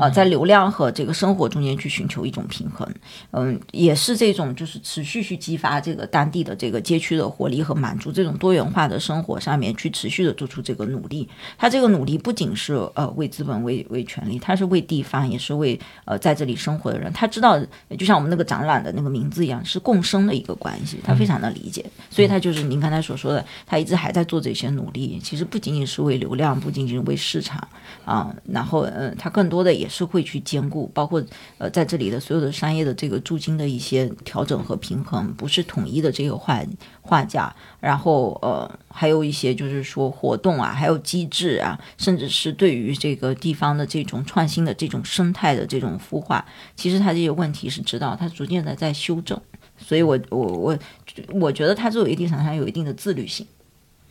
[0.00, 2.88] 呃，在流量和这个生活中间去寻求一种平衡，
[3.32, 11.28] 嗯，也是这种就是持续去激发这个当地的这个街区的活力和满足这种多元化的生活上面去持续的做出这个努力。
[11.58, 17.12] 他这个努力不仅是呃为资本为为权利，他是为地方，也是为呃在这里生活的人。
[17.12, 17.60] 他知道，
[17.98, 20.98] 就像我们那个展览的那个名字一样，是共生的一个关系。
[21.04, 25.20] 他非常的理解，所以他就是您刚才所说的，他一直还在做这些努力。
[25.22, 27.68] 其实不仅仅是为流量，不仅仅是为市场
[28.06, 29.89] 啊，然后嗯，他更多的也。
[29.90, 31.22] 是会去兼顾，包括
[31.58, 36.62] 呃在这里的所有的商业的这个租金的一些调整和平衡，不是统一的这个画
[37.02, 46.42] 画价，然后呃还有一些就是说活动啊，还有机制啊，甚至是对于这个地方的这种创新的这种生态的这种孵化，
[46.76, 49.38] 其实它这些问题是知道，它逐渐的在修正，
[49.76, 50.78] 所以我我我
[51.32, 53.44] 我觉得它作为地产商有一定的自律性，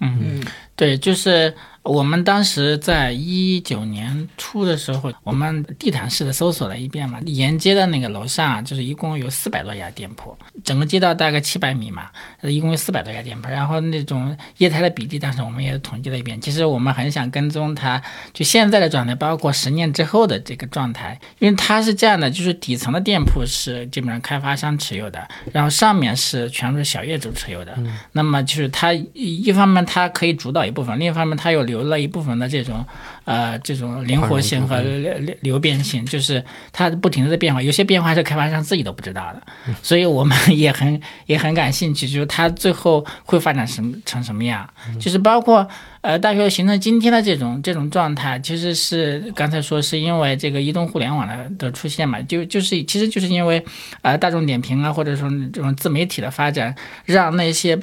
[0.01, 0.43] 嗯，
[0.75, 1.55] 对，就是。
[1.83, 12.09] 我们当时在一九年初的时候，我们地毯式的搜索了一遍嘛，沿街的那个楼上就是一共有四百多家店铺，整个街道大概七百米嘛，
[12.43, 13.49] 一共有四百多家店铺。
[13.49, 16.39] 然后那种业态的比例，当时我们也统计了一遍。
[16.41, 18.01] 其实我们很想跟踪它，
[18.33, 27.77] 就现在的状态，包括十年之后的这个状态，因为它是这样的，就是底层的店铺是基本上开发商持有的，然后上面是全部是小业主持有的。
[28.11, 31.68] 那么就是它一方面它可以主导一部分，另一方面它又。
[31.69, 32.85] 留了一部分的这种，
[33.23, 39.41] 呃，这种灵活性和流流变性，就是它不停的在变化，有些变化是开发商自己都不知道的，
[39.81, 44.67] 所以我们 也很也很感兴趣，就是它最后会发展成成什么样，
[44.99, 45.67] 就是包括
[46.01, 53.63] 呃，大学形成今天的这种这种状态，其实是刚才说是因为这个移动互联网的的出现嘛，就就是其实就是因为
[54.01, 57.79] 呃大众点评啊，或者说这种自媒体的发展，让那些。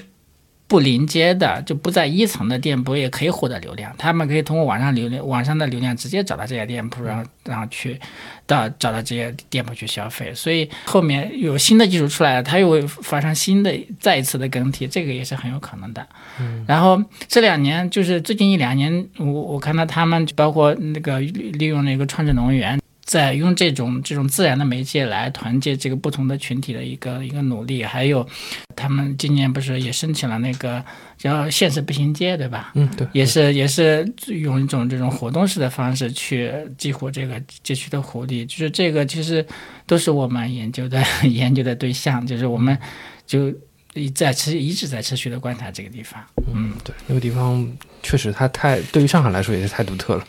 [0.68, 8.00] 不临街的就不在一层的店铺也可以获得流量，他们可以通过网上流量、网上的流量直接找到这家店铺，然后然后去
[8.46, 10.34] 到找到这些店铺去消费。
[10.34, 16.04] 所以后面有新的技术出来了，它又会发生新的再一次的更替，这个也是很有可能的。
[16.40, 22.76] 嗯，然后这两年就是最近一两年，我我看到他们包括那个利用那个创智能源。
[23.06, 28.28] 在用这种这种自然的媒介来团结这个不同的群体的一个一个努力，还有
[28.74, 30.84] 他们今年不是也申请了那个
[31.16, 32.72] 叫现实步行街，对吧？
[32.74, 39.46] 嗯，对，也是也是用一种这种活动式的方式去激活这个街区的活力，就是这个其实
[39.86, 42.76] 都是我们研究的研究的对象，就是我们
[43.24, 43.54] 就
[43.94, 46.20] 一在持一直在持续的观察这个地方。
[46.52, 47.64] 嗯，对，那个地方
[48.02, 50.26] 确实它太对于上海来说也是太独特了。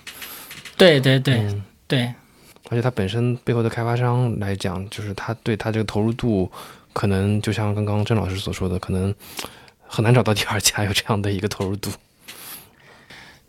[0.77, 1.43] 对对对
[1.87, 2.13] 对。
[2.69, 6.51] 而且它本身背后的开发商来讲，就是他对他这个投入度，
[6.93, 9.13] 可能就像刚刚郑老师所说的，可能
[9.85, 11.89] 很难找到第二家有这样的一个投入度。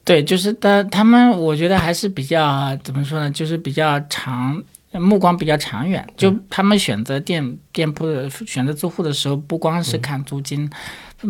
[0.05, 3.31] 对，就是他他们，我觉得还是比较怎么说呢？
[3.31, 6.07] 就是比较长目光比较长远。
[6.17, 10.71] 就他们选择店店铺的选择租户的时候，不光是看租金。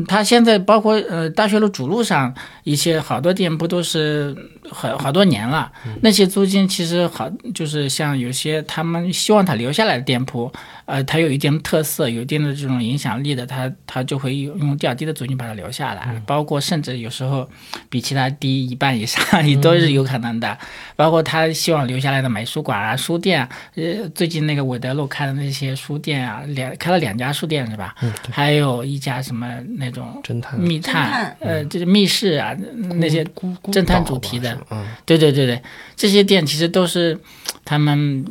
[0.07, 4.37] 他现在包括呃大学路主路上一些好多店铺都是
[4.71, 5.73] 好好多年了，
[6.03, 10.53] 那些租金其实好就是像有些他们希望他留下来的店铺，
[10.89, 17.49] 呃，它有一定特色，有一定的这种影响力的，他他就会用用较低的租金把它留下来，包括甚至有时候
[17.91, 20.57] 比其他低一半以上 也都是有可能的。
[20.97, 23.47] 包括他希望留下来的美术馆啊、书店，
[23.77, 27.95] 呃，最近那个韦德路开的那些书店啊，两开了两家书店是吧？
[28.01, 29.47] 嗯，还有一家什么。
[29.77, 32.57] 那种侦探、密探，呃，就是密室啊，
[32.97, 33.23] 那些
[33.65, 35.61] 侦探主题的，嗯，对对对对，
[35.95, 37.19] 这些店其实都是
[37.65, 38.25] 他们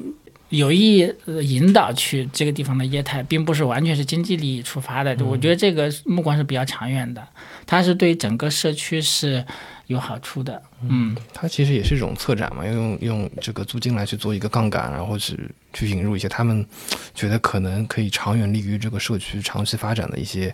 [0.49, 5.15] 有意引导去这个地方的业态，并不是完全是经济利益出发的。
[5.25, 7.27] 我觉得这个目光是比较长远的，
[7.65, 9.45] 它是对整个社区是
[9.87, 10.61] 有好处的。
[10.81, 15.37] 嗯，它其实也是一种策展嘛，用用这个租金来去做一个杠杆，然后是
[15.73, 16.65] 去引入一些他们
[17.13, 20.53] 觉得可能可以长远利于这个社区长期发展的一些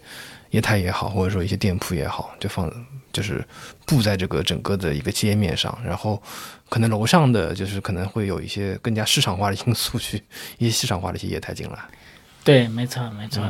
[0.51, 2.71] 业态也好，或者说一些店铺也好，就放
[3.13, 3.41] 就是
[3.85, 6.21] 布在这个整个的一个街面上，然后
[6.67, 10.21] 可能楼上的就是可能会有一些更加市场化的因素去
[10.57, 11.77] 一些市场化的一些业态进来。
[12.43, 13.41] 对，没错，没错。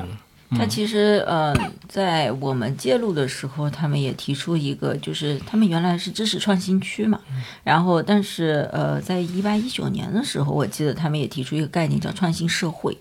[0.56, 1.52] 他其实，呃，
[1.88, 7.20] 在我们介入的时候，他们也提出一个，就是他们原来是知识创新区嘛，
[7.64, 12.96] 然后，但是，呃，在一八一九年的时候，我记得他们也提出一个概念叫创新社会。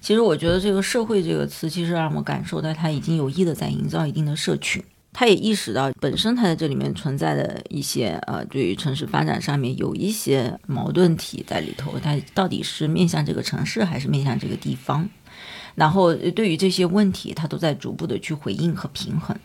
[0.00, 4.82] 其实，我觉得这个“社会”这个词，其实让我感受到它已经有意的在营造一定的社群。
[5.14, 11.98] 他也意识到，本身他在这里面存在的一些，呃，对于城市发展上面有一些矛盾体在里头。
[12.00, 15.08] 他到底是面向这个城市，还是面向这个地方？
[15.76, 19.36] 然后对于这些问题，他都在逐步的去回应和平衡，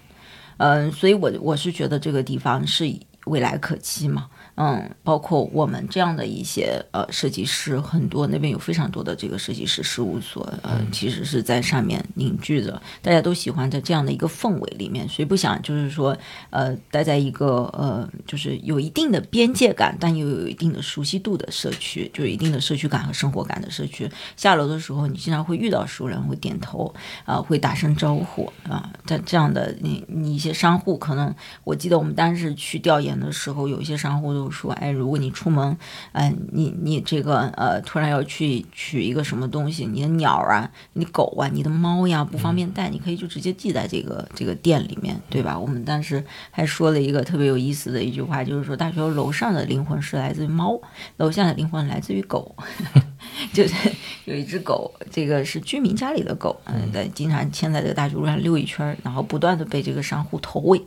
[0.57, 2.91] 嗯，所以我我是觉得这个地方是
[3.25, 4.27] 未来可期嘛。
[4.61, 16.17] 嗯，包括我们这样的一些呃设计师，很多那边有非常多的这个设计师事务所，呃，其实是在上面凝聚着，大家都喜欢在这样的一个氛围里面，谁不想就是说，
[16.49, 24.11] 呃，待在一个呃，就是有一定的边界感，但又有一定的熟悉度的社区，就有一定的社区感和生活感的社区。
[24.35, 26.93] 下楼的时候，你经常会遇到熟人，会点头
[27.23, 28.91] 啊，会打声招呼啊。
[29.05, 31.33] 在这样的你你一些商户，可能
[31.63, 34.48] 我记得我们当时去调研的时候，有一些商户都。
[34.49, 35.77] 说哎，如果你出门，
[36.13, 45.57] 嗯，你你这个呃，突然要去取一个什么东西，你的鸟啊，你狗啊，你的猫呀，不方便带，你可以就直接寄在这个这个店里面，对吧？
[45.57, 50.79] 我们当时还说了一个特别有意思的一句话，就是说，大学楼上的灵魂是来自于猫，
[51.17, 52.55] 楼下的灵魂来自于狗，
[53.53, 53.91] 就是
[54.25, 60.81] 有一只狗，这个是居民家里的狗，嗯，在经常牵在这个大学路上溜一圈，然后不断的被这个商户投喂。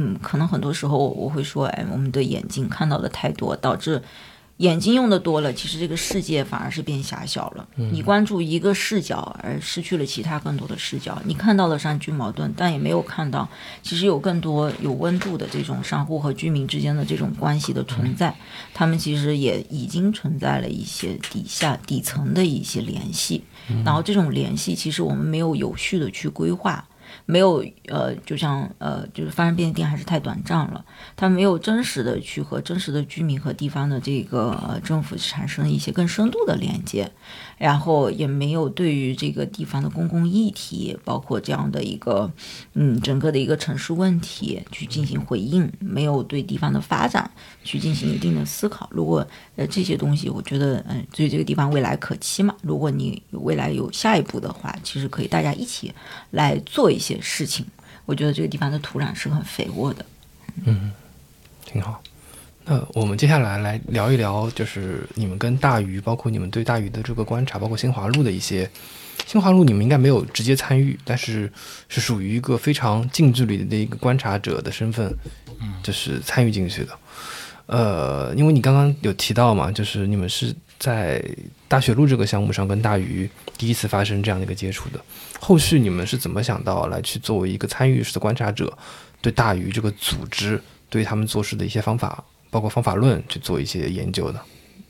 [0.00, 4.00] 嗯，可能很多时候我会说，哎，我们的眼睛看到的太多，导致
[4.58, 7.66] 眼睛用的多了，其实这个世界反而是变狭小了。
[7.74, 11.20] 你关注一个视角，而失去了其他更多的视角。
[11.24, 13.48] 你看到了商居矛盾，但也没有看到，
[13.82, 18.32] 其实有更多有温度的这种商户和居民之间的这种关系的存在。
[18.72, 23.42] 他们其实也已经存在了一些底下底层的一些联系，
[23.84, 26.87] 然后这种联系其实我们没有有序的去规划。
[27.30, 30.82] 没有，呃，就像，呃，就是发生变电还是太短暂了，
[31.14, 37.12] 它没有真实的去和真实的居民和地方的这个政府产生一些更深度的连接。
[37.58, 42.30] 然后也没有对于这个地方的公共议题，包括这样的一个，
[42.74, 47.30] 嗯，整个的一个城市问题去进行回应，没有对地方的发展
[47.64, 48.88] 去进行一定的思考。
[48.92, 52.54] 如果呃这些东西，我觉得嗯，对这个地方未来可期嘛。
[52.62, 55.92] 如果你未来有下一步的话，其实可以大家一起
[56.30, 57.66] 来做一些事情。
[58.06, 60.06] 我觉得这个地方的土壤是很肥沃的，
[60.64, 60.92] 嗯，
[61.66, 62.02] 挺好。
[62.70, 68.68] 那我们接下来来聊一聊，就是你们跟大鱼，包括你们对大鱼的这个观察，包括新华路的一些。
[69.26, 71.50] 新华路你们应该没有直接参与，但是
[71.88, 75.10] 是属于一个非常近距离的一个观察者的身份，
[75.82, 76.98] 就是参与进去的。
[77.64, 81.22] 呃，因为你刚刚有提到嘛，就是你们是在
[81.68, 85.00] 大学路这个项目上跟大鱼第一次发生这样的一个接触的。
[85.40, 88.76] 后续你们是怎么想到来去作为一个参与式的观察者，
[89.22, 92.22] 对大鱼这个组织，对他们做事的一些方法？
[92.50, 94.40] 包括方法论去做一些研究的。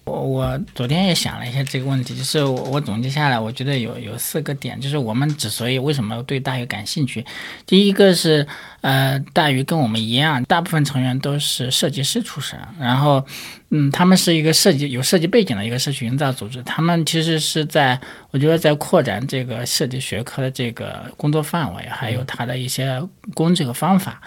[0.05, 7.23] 我我昨天也想了一下这个问题，就是我我总结下来，我觉得有有四个点，就是我们之所以为什么对大鱼感兴趣，
[7.67, 8.47] 第一个是
[8.81, 13.23] 呃大鱼跟我们一样，大部分成员都是设计师出身，然后
[13.69, 18.01] 嗯他们是一个设计有设计背景的一个社区营造组织，他们其实是在
[18.31, 22.99] 我觉得在扩展这个设计学科的这个工作范围，还有它的一些
[23.35, 24.23] 工具和方法。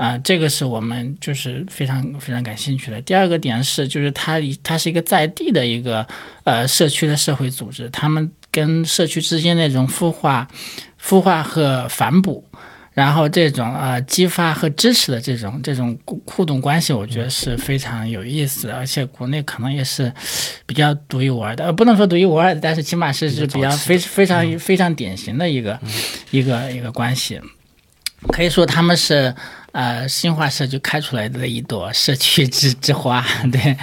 [0.00, 2.98] 啊，这个是我们就是非常非常感兴趣的。
[3.02, 6.06] 第二个点是，就是它它是一个在地的一个
[6.44, 10.48] 呃社区的社会组织，他们跟社区之间那种孵化、
[10.98, 12.42] 孵化和反哺，
[12.94, 20.10] 然后这种呃激发和支持的这种这种互动关系，我觉得是非常有意思的，而且国内可能也是
[20.64, 25.78] 比较独一无二的，呃，不能说独一无二的，但是起码是是比较非非常非常典型的一个
[26.30, 27.38] 一个一个关系，
[28.32, 29.34] 可以说他们是。
[29.72, 33.76] 呃，新华社就开出来的一朵社区之之花，对。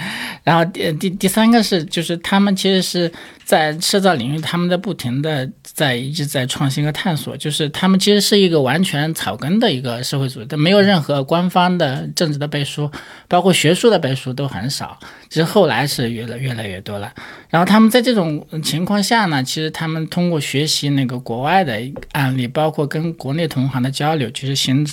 [0.44, 3.10] 然后第第第三个是，就是他们其实是
[3.48, 7.34] 在社造领域，他们在不停的在一直在创新和探索。
[7.34, 12.90] 就是他们其实是一个完全草根的一个社会组织，没有任何官方的政治的背书，
[13.26, 14.98] 包括学术的背书都很少。
[15.30, 17.10] 其实后来是越来越来越多了。
[17.48, 21.80] 然后他们在这种情况下呢，其实他们通过学习那个国外的
[22.12, 24.86] 案例，包括跟国内同行的交流，其实行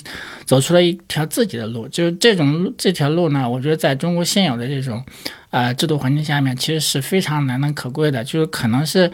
[0.46, 0.86] 走出了。
[0.86, 1.88] 一条自己的路。
[1.88, 5.04] 就是这种这条路呢，我觉得在中国现有的这种
[5.56, 9.10] 呃制度环境下面，其实是非常难能可贵的，就是可能是。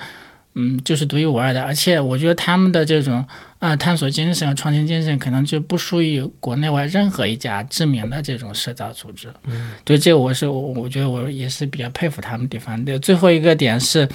[0.54, 3.24] 嗯，就是独一无二的，而且我觉得他们的这种
[3.62, 9.32] 啊探索精神和创新精神，可能就不输于国内外任何一家知名的这种社造组织。
[9.44, 12.98] 嗯，对，这个我是我我觉得我也是比较佩服他们地方的。
[12.98, 14.08] 最后一个点是，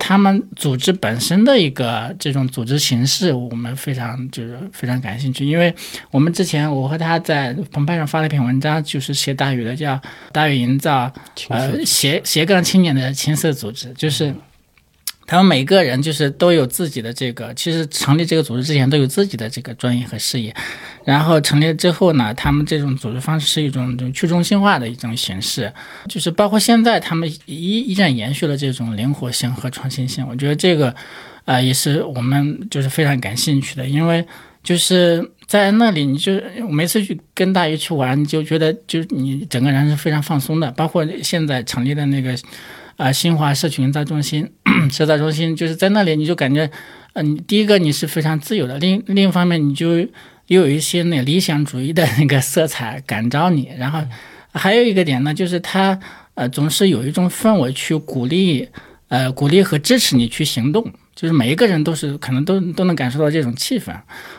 [0.00, 5.72] 他们组织本身的一个这种组织形式，我们非常就是非常感兴趣，因为
[6.10, 10.00] 我们之前我和他在澎湃上发了一篇文章，就是写大宇的，叫
[10.32, 11.08] 大宇营造
[11.50, 14.34] 呃斜斜杠青年的青色组织，就是。
[15.28, 20.56] 他们每个人就是都有自己的这个，其实成立这个组织之前都有自己的这个专业和事业，
[21.04, 25.70] 然后成立之后呢，他们这种组织方式是一种去中心化的一种形式，
[26.08, 30.26] 就是包括现在他们依依然延续了这种灵活性和创新性。
[30.26, 30.94] 我觉得这个，
[31.44, 34.26] 呃，也是我们就是非常感兴趣的，因为
[34.62, 42.34] 就是在那里，你就每次去跟大鱼去玩，你就觉得就你整个人是非常放松的，包括现在成立的那个。
[42.98, 44.50] 啊，新华社群营造中心、
[44.90, 46.68] 社造中心就是在那里，你就感觉，
[47.12, 49.98] 嗯，第一个你是非常自由的，另另一方面你就
[50.48, 54.02] 又有一些那理想主义的那个色彩感召你，然后
[54.52, 55.98] 还有一个点呢，就是他
[56.34, 58.68] 呃总是有一种氛围去鼓励，
[59.06, 60.92] 呃鼓励和支持你去行动。
[61.18, 63.92] 就是每一个人都是可能都都能感受到这种气氛，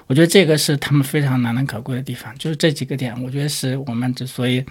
[0.07, 2.33] 我觉得这个是他们非常难能可贵的地方。
[2.37, 4.63] 就是这几个点，我觉得是我们之所以，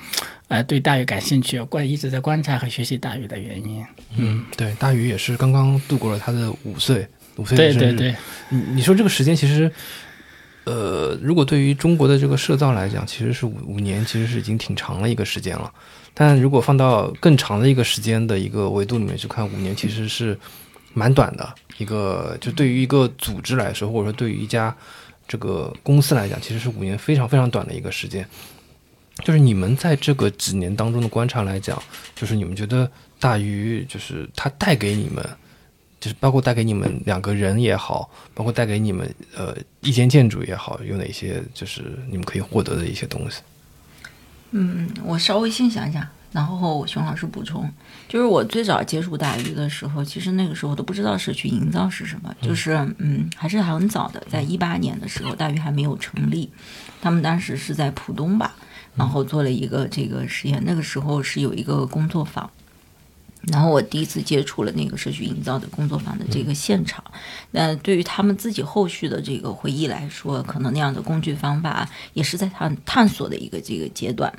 [0.49, 3.85] 呃，对大鱼感兴趣，观一直在观察和学习大鱼的原因。
[4.17, 7.07] 嗯，对，大鱼也是刚刚度过了他的五岁
[7.37, 7.59] 五岁。
[7.59, 8.15] 对对对，
[8.49, 9.71] 你你说这个时间其实，
[10.65, 15.71] 呃，如果对于中国的这个社造来讲，其实是五五年，其实是已经挺长的一个时间了。
[16.15, 20.37] 但如果放到更长的一个时间的一个维度里面去看，五年其实是
[20.95, 21.55] 蛮短的。
[21.79, 24.77] 一个就对于一个组织来说，或者说对于一家
[25.29, 28.27] 这个公司来讲，其实是五年非常非常短的一个时间。
[29.25, 31.81] 就是你们在这个几年当中的观察来讲，
[32.17, 35.25] 就是你们觉得大鱼就是它带给你们，
[36.01, 43.41] 就是包括带给你们两个人也好，包括带给你们呃一间建筑也好，有哪些就是你们可以获得的一些东西？
[44.51, 46.05] 嗯，我稍微先想一想。
[46.31, 47.67] 然后熊老师补充，
[48.09, 56.51] 就是我最早接触大鱼的时候，其实那个时候都不知道社区营造是什么，就是嗯，还是很早的，在一八年的时候，大鱼还没有成立，
[57.03, 58.57] 他们当时是在浦东吧，
[58.97, 62.51] 然后做了一个这个实验，那个时候是有一个工作坊。
[63.53, 67.03] 然后我第一次接触了那个社区营造的工作坊的这个现场，
[67.53, 74.31] 那对于他们自己后续的这个回忆来说，可能那样的工具方法也是在探探索的一个这个阶段。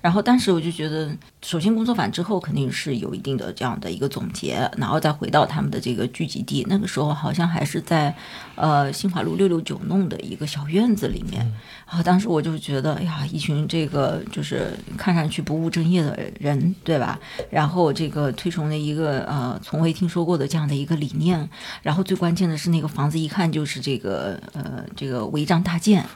[0.00, 1.10] 然后当时我就觉得，
[1.42, 8.14] 首先工作坊之后肯定是有一定的这样的一个总结，然后再回到他们的这个聚集地，那个时候好像还是在
[8.54, 11.40] 呃新华路六六九弄的一个小院子里面。
[11.86, 17.18] 然后当时我就觉得，哎呀，一群这个就是看上去不务正业的人，对吧？
[17.50, 21.48] 然后这个推崇的一个呃从未听说过的这样的一个理念。
[21.82, 26.06] 然后最关键的是，那个房子一看就是这个呃这个违章搭建，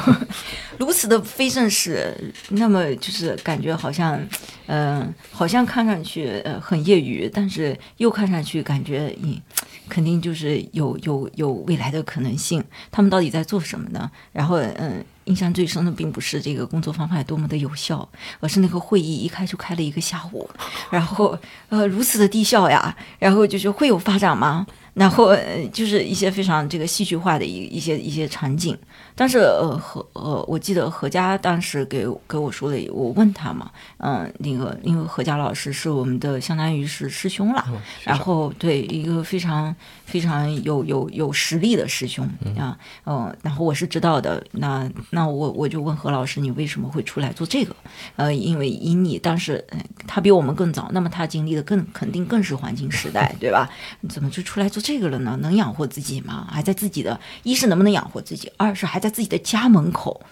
[0.78, 4.18] 如此的非正式，那么就是感觉好像，
[4.66, 9.40] 嗯，好像看上去呃很业余，但是又看上去感觉你
[9.88, 12.64] 肯定就是有有有未来的可能性。
[12.90, 14.10] 他们到底在做什么呢？
[14.32, 15.04] 然后嗯。
[15.26, 18.06] 印象最深的并不是这个工作方法多么的有效，
[18.40, 20.50] 而是那个会议一开就开了一个下午，
[20.90, 21.38] 然后
[21.68, 24.66] 呃如此的低效呀，然后就是会有发展吗？
[24.94, 25.36] 然后
[25.72, 28.76] 就是一些非常这个戏剧化的一一些一些场景。
[29.14, 37.62] 但是呃何呃我记得何佳当时给给我说的，我问他嘛，嗯那个因为何佳老师是我们的相当于是师兄了，
[38.04, 39.74] 然后对一个非常
[40.06, 42.26] 非常有有有实力的师兄
[42.58, 47.76] 啊，嗯然后我是知道的，那那我我就问何老师，你为什么会出来做这个？
[48.16, 49.62] 呃因为以你当时
[50.06, 53.68] 他比我们更早，那么他经历的更肯定更是黄金时代，对吧？
[54.00, 55.38] 你怎么就出来做这个了呢？
[55.42, 56.48] 能养活自己吗？
[56.50, 59.02] 还在自己的一是能不能养活自己，二是还。
[59.02, 60.22] 在自己的家门口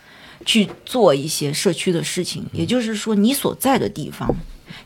[0.47, 4.33] 去做一些社区的事情，也就是说，你所在的地方，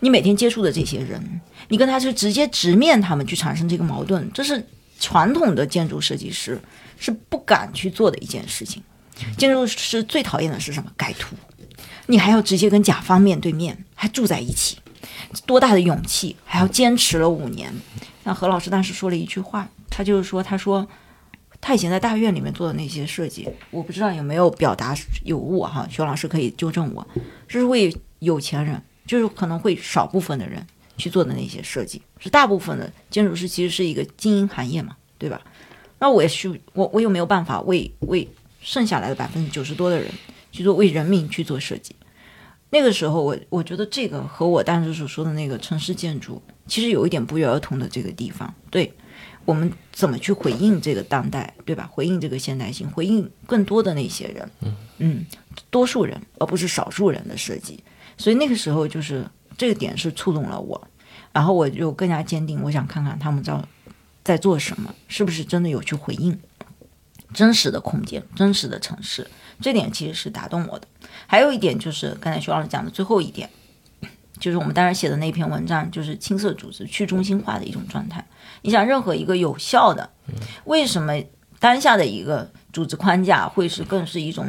[0.01, 4.67] 你每天接触的这些人，你跟他是直接直面他们去产生这个矛盾，这是
[4.99, 6.59] 传统的建筑设计师
[6.99, 8.83] 是不敢去做的一件事情。
[9.37, 10.91] 建筑师最讨厌的是什么？
[10.97, 11.37] 改图，
[12.07, 14.79] 你还要直接跟甲方面对面，还住在一起，
[15.45, 16.35] 多大的勇气？
[16.47, 17.71] 还要坚持了五年。
[18.25, 20.87] 那何老师当时说了一句话，他就是说，他说。
[21.61, 27.07] 他以前在大院里面做的那些设计，我不知道有没有表达有误哈，徐老师可以纠正我。
[27.49, 30.63] 这是为有钱人，就是可能会少部分的人
[30.99, 35.41] 去做的那些设计，是大部分的建筑师其实是一个精英行业嘛，对吧？
[35.99, 38.29] 那我也去，我我有没有办法为为
[38.61, 40.07] 剩下来的百分之九十多的人
[40.53, 41.97] 去做为人民去做设计。
[42.69, 48.93] 那个时候我我觉得这个和我当时所说的那个城市建筑其实有一点不约而同的这个地方，对
[49.45, 51.89] 我们怎么去回应这个当代，对吧？
[51.93, 54.51] 回应这个现代性，回应更多的那些人，
[54.99, 55.27] 嗯
[55.71, 57.83] 多数人而不是少数人的设计。
[58.17, 60.89] 所以那个时候就是这个点是触动了我，
[61.33, 63.63] 然后我就更加坚定，我想看看他们在
[64.23, 66.39] 在做什么，是不是真的有去回应
[67.35, 69.29] 真实的空间、真实的城市。
[69.61, 70.89] 这点其实是打动我的。
[71.27, 73.51] 还有一点就是刚才徐老师讲的最后一点，
[74.45, 78.23] 就是我们当时写的那篇文章，就是青色组织去中心化的一种状态。
[78.61, 80.11] 你想，任何一个有效的，
[80.65, 81.15] 为什么
[81.59, 84.47] 当下的一个组织框架会是更是一种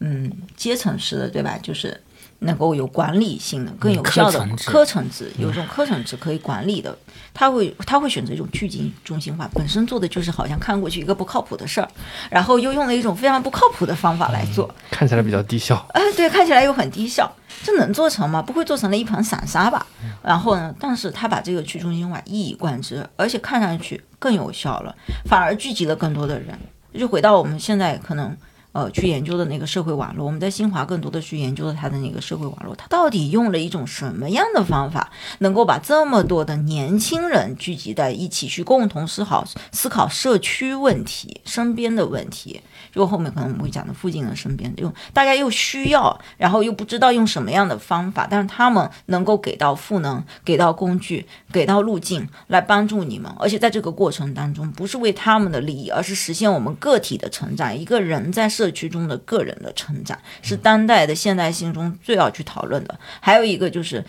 [0.00, 1.56] 嗯阶层式的，对吧？
[1.62, 2.02] 就是
[2.40, 6.96] 能够有管理性的、更有效的科层制有一种科层制可以管理的，
[7.34, 11.88] 他会他会选择一种聚集中心化，本身做的就是好像看过去一个不靠谱的事儿，
[12.30, 14.72] 然后又用了一种非常不靠谱的方法来做。
[14.90, 15.84] 看起来比较低效。
[15.90, 17.30] 哎，对，看起来又很低效，
[17.62, 18.40] 这能做成吗？
[18.40, 19.86] 不会做成了一盘散沙吧？
[20.22, 26.56] 然后呢，但是他把这个去中心化一以贯之，而且看上去更有效了，反而聚集了更多的人。
[26.94, 28.34] 就回到我们现在可能
[28.78, 42.60] 呃去研究的那个社会网络，我们在新华更多的去研究了它的那个社会网络，他到底用了一种什么样的方法，能够把这么多的年轻人聚集在一起，去共同思考思考社区问题、身边的问题。
[42.92, 62.98] 就后面可能我们会讲的附近的身边，就大家又需要，然后又不知道用什么样的方法，但是他们能够给到赋能、给到工具、给到路径来帮助你们，而且在这个过程当中，不是为他们的利益，而是实现我们个体的成长，一个人在社区中的个人的成长，是当代的现代性中最要去讨论的。
[63.20, 64.04] 还有一个就是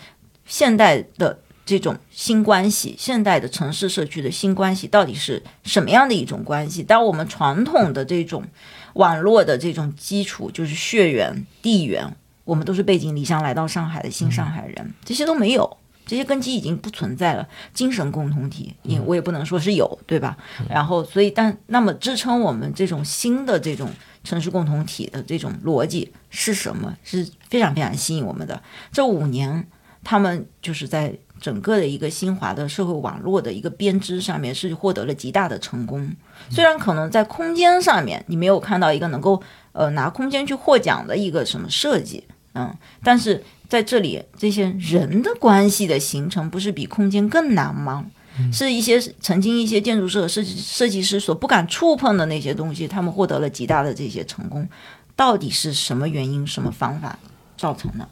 [0.46, 1.38] 现代的。
[1.66, 6.82] 这种新关系，现代的城市社区的新关系到底是什么样的一种关系？
[6.82, 8.42] 当我们传统的这种
[8.94, 17.48] 网络的这种基础就是血缘、地缘，我们都是背井离乡来到上海的新上海人，这些都没有，这些根基已经不存在了。
[17.72, 20.36] 精神共同体也我也不能说是有，对吧？
[20.68, 23.88] 然后，所以但那么支撑我们这种新的这种
[24.24, 26.96] 城市共同体的这种逻辑是什么？
[27.04, 28.60] 是非常非常吸引我们的。
[28.90, 29.68] 这五年，
[30.02, 31.14] 他们就是在。
[31.40, 36.14] 整个的一个新华的社会网络的一个编织上面是获得了极大的成功，
[36.50, 42.22] 虽然可能在空间上面你没有看到一个能够呃拿空间去获奖的一个什么设计，
[42.54, 42.72] 嗯，
[43.02, 48.04] 但是在这里这些人的关系的形成不是比空间更难吗？
[48.52, 54.66] 是一些曾经一些建筑设设计设计师所不敢触碰的那些东西，他们获得了极大的这些成功，
[55.14, 57.18] 到底是什么原因、什么方法
[57.58, 58.08] 造成的？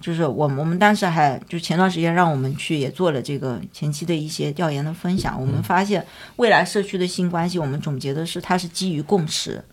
[0.00, 9.64] 就是我我们当时还就前段时间让我们去也做了这个前期的一些调研的分享，我们发现未来社区的新关系，我们总结的是它是基于共识，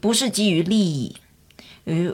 [0.00, 1.16] 不是基于利益，
[1.84, 2.12] 与，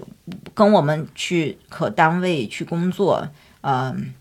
[0.55, 3.29] 跟我们去可单位去工作，
[3.63, 4.15] 嗯，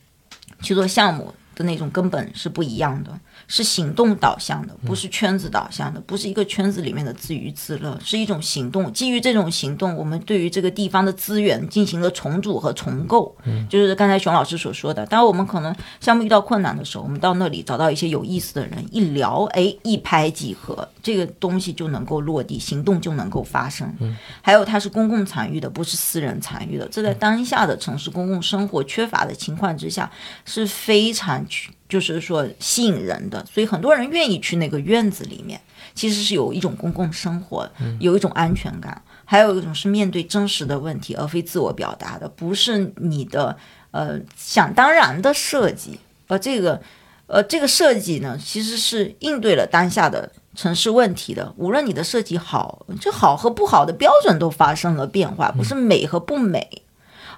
[0.62, 3.20] 去做项目的那种根本是不一样的。
[3.48, 8.92] 是行动导向的，不是圈子导向的，不是一个圈子里面的自娱自乐，是一种行动。
[8.94, 13.36] 基于这种行动，我们对于这个地方的资源进行了重组和重构。
[13.46, 23.92] 嗯，就是刚才熊老师所说的，当我们可能项目遇到困难的时候，我们到那里找到一些有意思的人，一聊，哎，一拍即合，这个东西就能够落地，行动就能够发生。
[24.00, 26.88] 嗯，还有它是公共参与的，不是私人参与的。
[26.90, 30.10] 这在当下的城市公共生活缺乏的情况之下，
[30.46, 31.46] 是非常
[31.90, 35.60] 就是说吸引人的，所以很多人愿意去那个院子里面，
[35.96, 37.68] 其实是有一种公共生活，
[38.00, 43.58] 有一种安全感，还有一种是面对真实的问题，而非自我表达的，不是你的
[43.90, 46.80] 呃想当然的设计，而这个
[47.26, 51.52] 呃这个设计呢，其实是应对了当下的城市问题的。
[51.58, 56.84] 无论你的设计好，就好和不好的标准都发生了变化，不是美和不美，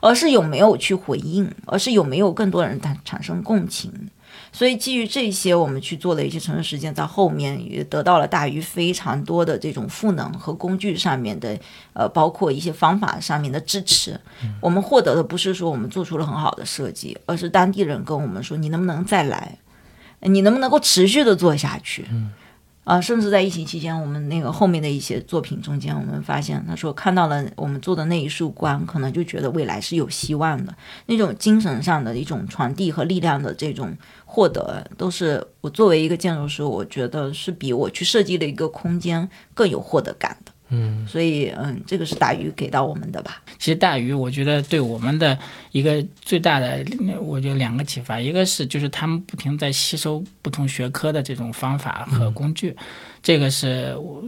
[0.01, 4.09] 而是有没有去回应，而是有没有更多人产产生共情。
[4.53, 11.57] 所以基于这些，我们去做了一些城市实践，在后面也得到了大于非常多的这种赋能和工具上面的，
[11.93, 14.19] 呃，包括一些方法上面的支持。
[14.59, 19.57] 我们获得的不是说我们做出了很好的设计，而是当地人跟我们说：“你能不能再来？
[20.19, 22.05] 你能不能够持续的做下去？”
[22.83, 30.75] 啊，甚至在疫情期间，我们那个后面的一些作品中间，我们发现他说看到了我们做的那一束光，可能就觉得未来是有希望的。
[31.05, 40.50] 那种精神上的一种传递和力量的这种获得，都是我作为一个建筑师，我觉得是比我去设计的一个空间更有获得感的。
[40.73, 43.41] 嗯，所以嗯，这个是大鱼给到我们的吧？
[43.59, 45.37] 其实大鱼，我觉得对我们的
[45.73, 46.81] 一个最大的，
[47.19, 52.73] 我觉得两个启发，一个是就是他们不停在吸收不同学科的这种方法和工具，
[53.21, 54.23] 这个是我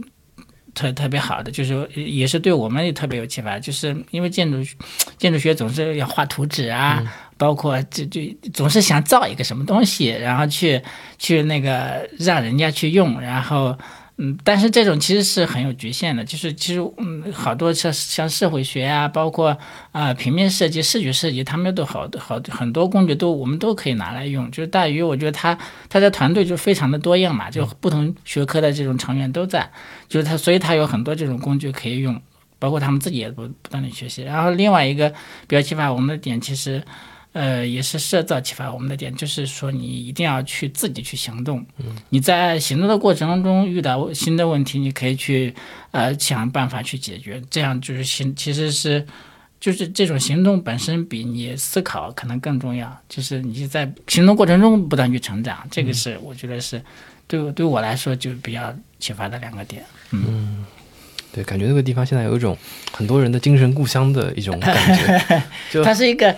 [0.74, 4.58] 特特别好的，就是也是对我们也特别有启发，就是因为建筑
[5.16, 7.02] 建筑学总是要画图纸啊，
[7.38, 8.20] 包括这就
[8.52, 10.82] 总是想造一个什么东西，然后去
[11.18, 13.74] 去那个让人家去用，然后。
[14.16, 19.58] 嗯，但是这种其实是很有局限的，就是其实嗯，好多像像社会学啊，包括
[19.90, 24.48] 啊平面设计、视觉设计，他们都好好很多工具都我们都可以拿来用。
[24.52, 25.58] 就是大鱼，我觉得他
[25.88, 29.68] 他的团队就非常的多样嘛，就不同学科的这种成员都在，
[30.08, 32.22] 就是他，所以他有很多这种工具可以用，
[32.60, 34.22] 包括他们自己也不不断的学习。
[34.22, 35.10] 然后另外一个
[35.48, 36.80] 比较启发我们的点，其实。
[37.34, 41.66] 呃，也是设造启发我们的点，就是说你一定要去自己去行动。
[41.78, 45.52] 嗯，你在行动的过程当中遇到新的问题，你可以去
[45.90, 47.42] 呃想办法去解决。
[47.50, 49.04] 这样就是行，其实是
[49.58, 52.96] 就是这种行动本身比你思考可能更重要。
[53.08, 56.80] 就是你在行动过程中不断去成长，这个是我觉得是
[57.26, 59.84] 对对我来说就比较启发的两个点。
[60.12, 60.64] 嗯，
[61.32, 62.56] 对，感觉那个地方现在有一种
[62.92, 66.32] 很多人的精神故乡的一种感觉， 就它是一个。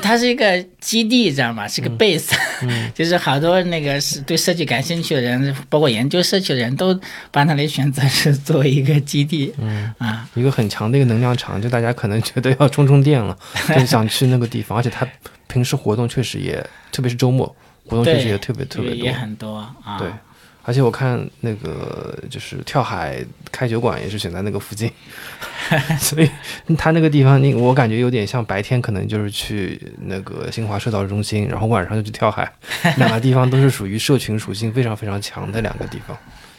[0.00, 1.68] 它是一个基地，知道吗？
[1.68, 2.32] 是个 base，
[2.94, 6.98] 就是好多那个是对设计感兴趣的人，包括研究设计的人都
[7.30, 9.52] 把那里选择是作为一个基地。
[9.58, 13.36] 嗯啊，一个很强的一个能量场，就大家可能觉得要充充电了，
[13.76, 14.76] 就想去那个地方。
[14.76, 15.06] 而且它
[15.46, 16.54] 平时活动确实也，
[16.90, 17.46] 特别是周末
[17.86, 19.98] 活动确实也特别特别多，也很多啊。
[19.98, 20.08] 对。
[20.64, 24.90] 而且我看那个就是跳海开酒馆也是选在那个附近，
[26.00, 26.30] 所以
[26.78, 32.50] 他那个地方，你我感觉有点像白天可能就是去那个新华社道中心，然后晚上就去跳海，
[32.96, 36.16] 两个地方都是属于社群属性非常非常强的两个地方。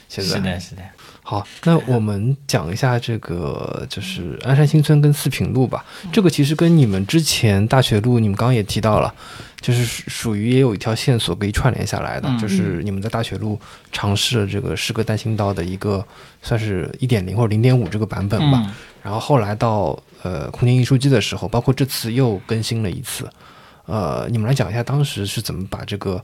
[0.07, 0.81] 现在是的，是的。
[1.27, 5.83] 好，那我们讲一下这个就是鞍山新村跟四平路吧。
[6.13, 9.11] 这个其实跟你们之前大学路，你们刚刚也提到了。
[9.59, 13.59] 就是属于也有一条线索可以串联下来的，就是你们在大学路
[13.91, 16.05] 尝试了这个诗歌单行道的一个
[16.43, 18.71] 算是一点零或者零点五这个版本吧。
[19.01, 23.27] 然后后来到呃空间艺术季的时候，包括这次又更新了一次。
[23.87, 26.21] 呃，你们来讲一下当时是怎么把这个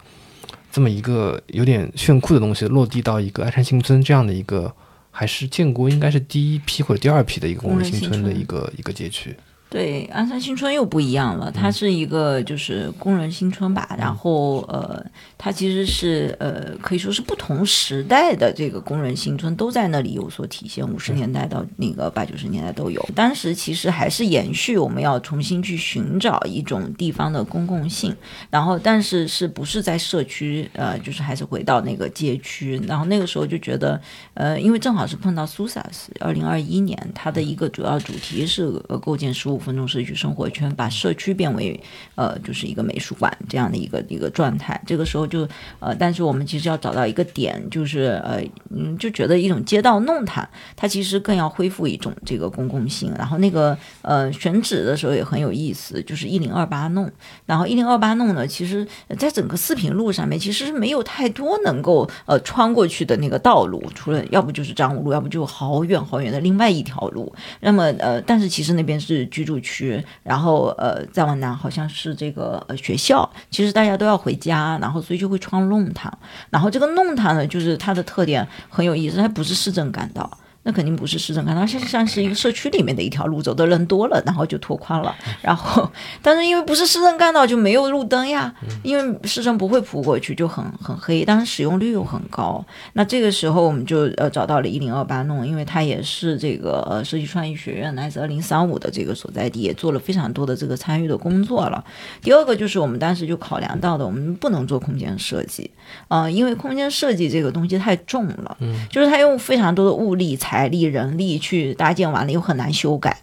[0.71, 4.71] 这么一个有点炫酷的东西落地到一个鞍山新村这样的一个，
[5.11, 9.35] 还是建国应该是第一批或者第二批的一个工人新村的一个一个街区。
[9.71, 15.01] 对，鞍山新村又不一样了，它是一个就是工人新村吧，然后呃，
[15.37, 23.01] 它其实是呃可以说是不同时代的这个工人新村都在那里有所体现，五十年代到那个八九十年代都有。
[23.15, 28.13] 当时其实还是延续我们要重新去寻找一种地方的公共性，
[28.49, 33.97] 然后但是是不是在社区呃，就是还是回到那个街区，然后那个时候就觉得
[34.33, 39.60] 呃，因为正好是碰到苏萨斯二零二一年，它的一个主要主题是呃构建十五。
[39.61, 41.79] 分钟社区生活圈，把社区变为
[42.15, 44.81] 呃，就是一个美术馆这样的一个一个状态。
[44.85, 45.47] 这个时候就
[45.79, 48.43] 呃，但是我们其实要找到一个点，就是呃，
[48.75, 53.13] 嗯，就觉得一种街道弄堂，它其实更要恢复一种这个公共性。
[53.17, 57.09] 然后那个呃，选址的时候也很有意思，就是一零二八弄。
[57.45, 58.87] 然后一零二八弄呢，其实
[59.19, 67.31] 在整个四平路上面，其实是没有太多能够呃穿过去的那个道路，除了要不就是张武路，要不就好远好远的另外一条路。
[67.59, 69.50] 那么呃，但是其实那边是居住。
[69.51, 76.11] 住区，然后呃，再往南好像是这个呃学校，其实大家都要回家，然后所以就会穿弄堂，
[76.49, 80.29] 然后这个弄堂呢，就是它的特点很有意思，它不是市政干道。
[80.63, 85.15] 那肯定不是市政干道，像像是一个社区里面的一条路，走的人多了，然后就拓宽了。
[85.41, 85.91] 然后，
[86.21, 88.53] 但是因为不是市政干道，就没有路灯呀，
[88.83, 91.25] 因为市政不会铺过去，就很很黑。
[91.25, 92.63] 但是使用率又很高。
[92.93, 101.83] 那这个时候我们就呃找到了一零二八弄，因为它也是这个呃设计创意学院来自二零三五的这个所在地，也做了非常多的这个参与的工作了。
[102.21, 105.71] 第二个就是我们当时就考量到的，我们不能做空间设计，
[106.07, 110.37] 啊，因为空间设计这个东西太重了，嗯，就是它用非常多的物力。
[110.51, 113.21] 财力、人力去搭建完了又很难修改，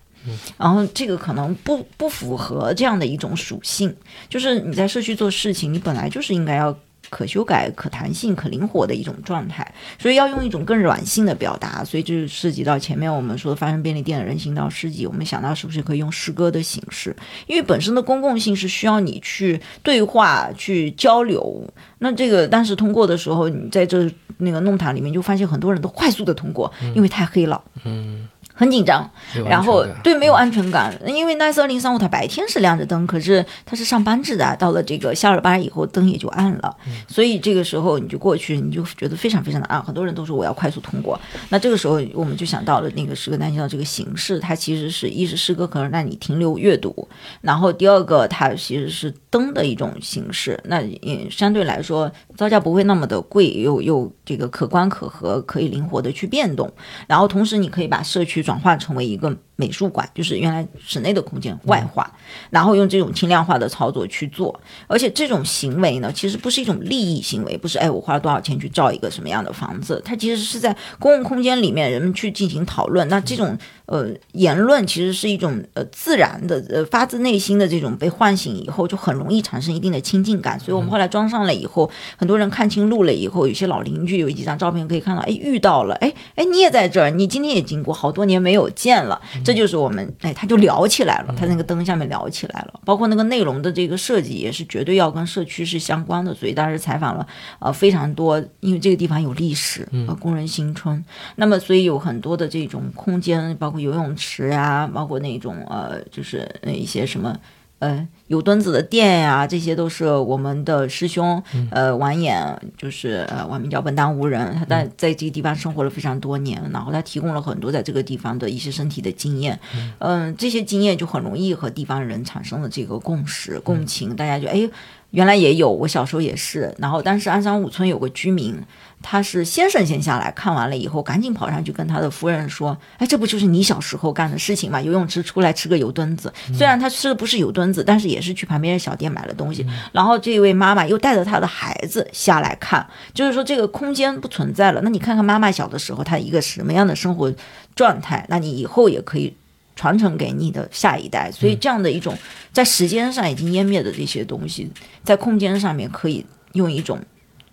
[0.56, 3.94] 然后这个可能不不符合这样的一种属性。
[4.30, 6.74] 就是你在社区做事情，你本来就是应该要
[7.10, 11.84] 可修改、可弹性、可灵活的一种状态，所以要用一种更软性的表达。
[11.84, 17.14] 所以就是涉及到前面我们说的发生便利店的人行道诗集，我们想到是不是可以用诗歌的形式？
[17.46, 21.66] 因为本身的公共性是需要你去对话、去交流。
[21.98, 24.10] 那这个当时通过的时候，你在这。
[24.40, 27.60] 那个弄堂里面就发现很多人都快速的通过，因为太黑了。
[27.84, 28.28] 嗯，
[28.58, 29.08] 很紧张，
[29.48, 41.16] 然后对没有安全感，因为奈斯二零三五它白天是亮着灯，可是它是上班制的，到了这个下了班以后灯也就暗了，所以这个时候你就过去，你就觉得非常非常的暗，很多人都说我要快速通过。
[41.50, 47.08] 那这个时候我们就想到了那个诗歌单行道这个形式，它其实是一是诗歌可能让你停留阅读，
[47.40, 56.68] 然后第二个它其实是灯的一种形式，那也相对来说造价不会那么的贵，又又这个可观可合，可以灵活的去变动，
[57.06, 62.08] 然后同时你可以把社区转化成为一个美术馆，就是原来室内的空间外化，
[62.48, 97.26] 然后用这种轻量化的操作去做，而且这种行为呢，其实不是一种利益行为，不是哎我花了多少钱去造一个什么样的房子，它其实是在公共空间里面人们去进行讨论，那这种呃言论其实是一种呃自然的呃发自内心的这种被唤醒以后，就很容易产生一定的亲近感，所以我们后来装上了以后，很多人看清路了以后，有些老邻居有几张照片可以看到，哎遇到了，哎哎你也在这儿，你今天也经过，好多年没有见了，这就是我们哎他就聊起来了，他那个灯下面聊起来了，包括那个内容的这个设计也是绝对要跟社区是相关的，所以当时采访了
[97.58, 101.02] 呃非常多，因为这个地方有历史，呃工人新村，
[101.36, 107.34] 那么所以有很多的这种空间，包括游泳池啊，包括那种呃就是那一些什么。
[107.78, 119.58] 呃，有墩子的店呀，这些都是我们的师兄，呃，完颜就是呃，晚名叫本当无人，他在在这个地方生活了非常多年，然后他提供了很多在这个地方的一些身体的经验，
[119.98, 124.68] 嗯、这些经验就很容易和地方人产生了这个共识、共情，大家就哎，
[125.10, 128.54] 原来也有，我小时候也是，然后当时鞍山五村有个居民，
[129.00, 134.78] 他是先生先下来看完了以后，赶紧跑上去跟他的夫人说：“哎，这不就是你小时候干的事情吗？
[134.82, 139.66] 游泳池出来吃个油墩子，虽然他吃的不是油墩子，但是也是去旁边的小店买了东西。
[139.92, 144.80] 然后这位妈妈又带着她的孩子下来看，就是说这个空间不存在了。
[144.84, 147.32] 那你看看妈妈小的时候，她一个什么样的生活
[147.74, 149.34] 状态，那你以后也可以。”
[149.78, 152.12] 传承给你的下一代，所以这样的一种
[152.52, 154.68] 在时间上已经湮灭的这些东西，
[155.04, 156.98] 在空间上面可以用一种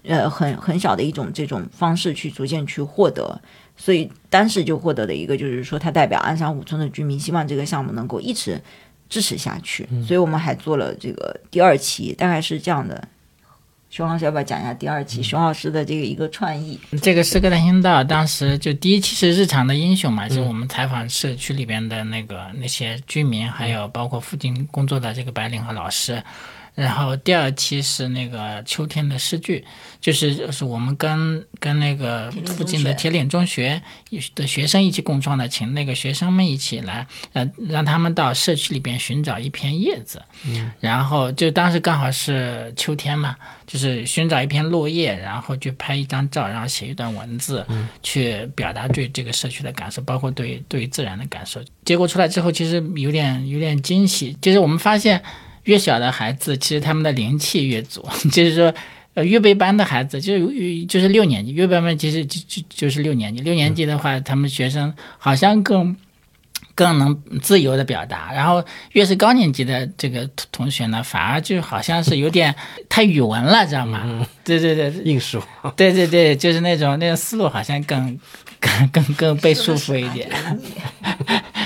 [0.02, 3.40] 呃很很小的一种这种方式去逐渐去获得，
[3.78, 8.60] 所以当时就获得了一个就是说，它代表鞍山五村的居民希望这个项目能够一直
[9.08, 13.08] 支持下去，所以我们还做了这个第二期，大概是这样的。
[13.96, 16.78] 熊老师要不要讲一下第二期熊老师的这个一个创意？
[17.02, 26.22] 这个诗歌单行道当时就第一期是日常的英雄嘛，就是我们采访社区里边的那个那些居民，还有包括附近工作的这个白领和老师。
[26.76, 29.66] 然后第二期是那个秋天的诗句，
[30.00, 33.82] 就是就是我们跟跟那个附近的铁岭中学
[34.36, 51.62] 的学生一起共创的，请那个学生们一起来，呃，让他们到社区里边寻找一片叶子，嗯，然后就当时刚好是秋天嘛，就是寻找一片落叶，然后去拍一张照，然后写一段文字，嗯去表达对这个社区的感受，包括对对于自然的感受。
[51.86, 55.24] 结果出来之后，其实有点有点惊喜，就是我们发现
[55.66, 58.04] 越小的孩子，其实他们的灵气越足，
[58.34, 58.74] 就是说。
[59.16, 63.42] 呃，预备班的孩子就是就是六年级，预备班其实就就就是六年级。
[63.44, 65.96] 六年级的话，他们学生好像更
[66.76, 68.62] 更能自由的表达，然后
[68.92, 72.54] 越是高年级的这个同同学呢，反而就好像是有点
[72.90, 74.28] 太语文了，知道吗？
[74.44, 78.20] 对对对，应试化，对对对，就是那种那种思路好像更
[78.60, 80.30] 更更更被束缚一点。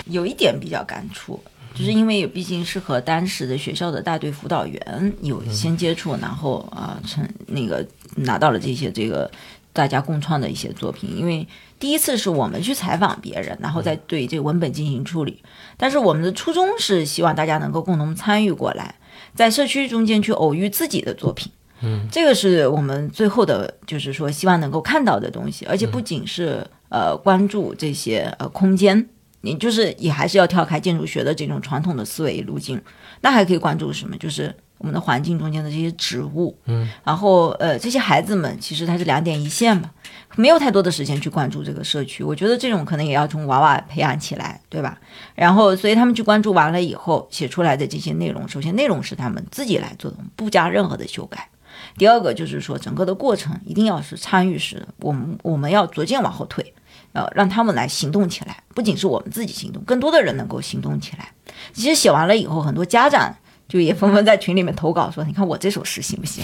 [0.06, 1.42] 有一点比较感触，
[1.74, 9.30] 就是因为毕竟是和当时的学校的大队辅导员有先接触，然后啊，成那个拿到了这些这个
[9.72, 11.16] 大家共创的一些作品。
[11.16, 11.48] 因为
[11.80, 15.42] 第一次是我们去采访别人，然后再对这个文本进行处理，
[15.78, 18.96] 但是我们的初衷是希望大家能够共同参与过来，
[19.34, 21.52] 在社区中间去偶遇自己的作品。
[21.82, 29.08] 嗯，这个是我们最后的，就是说希望能够看到的东西，而且不仅是、呃关注这些呃空间，
[29.42, 32.82] 你就是也还是要跳开建筑学的这种传统的思维路径，
[33.22, 34.18] 那还可以关注什么？
[34.18, 39.92] 就是我们的环境中间的这些植物，嗯，然后呃这些孩子们其实他是两点一线嘛，
[40.36, 44.98] 没有太多的时间去关注这个社区，我觉得这种可能也要从娃娃培养起来，对吧？
[45.36, 51.50] 然后所以他们去关注完了以后写出来的这些内容，首先内容是他们自己来做的，不加任何的修改。
[51.98, 56.74] 第二个就是说，整个的过程一定要是参与式的，我们我们要逐渐往后退，
[57.14, 61.32] 呃，让他们来行动起来，不仅是我们自己行动，更多的人能够行动起来。
[61.74, 63.36] 其实写完了以后，很多家长
[63.68, 66.44] 就也纷纷在群里面投稿说：“你看我这首诗行不行？”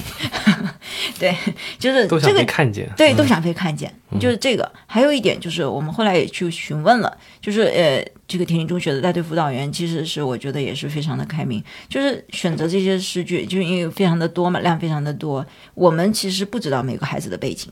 [1.19, 1.35] 对，
[1.77, 2.89] 就是都想这个被看见。
[2.97, 4.69] 对，都想被看见，就是这个。
[4.85, 17.71] 还有一点就是，我们后来也去询问了，就是呃，这个田林中学的带队辅导员，其实是我觉得也是非常的开明，就是选择这些诗句，就是因为非常的多嘛，量非常的多，我们其实不知道每个孩子的背景。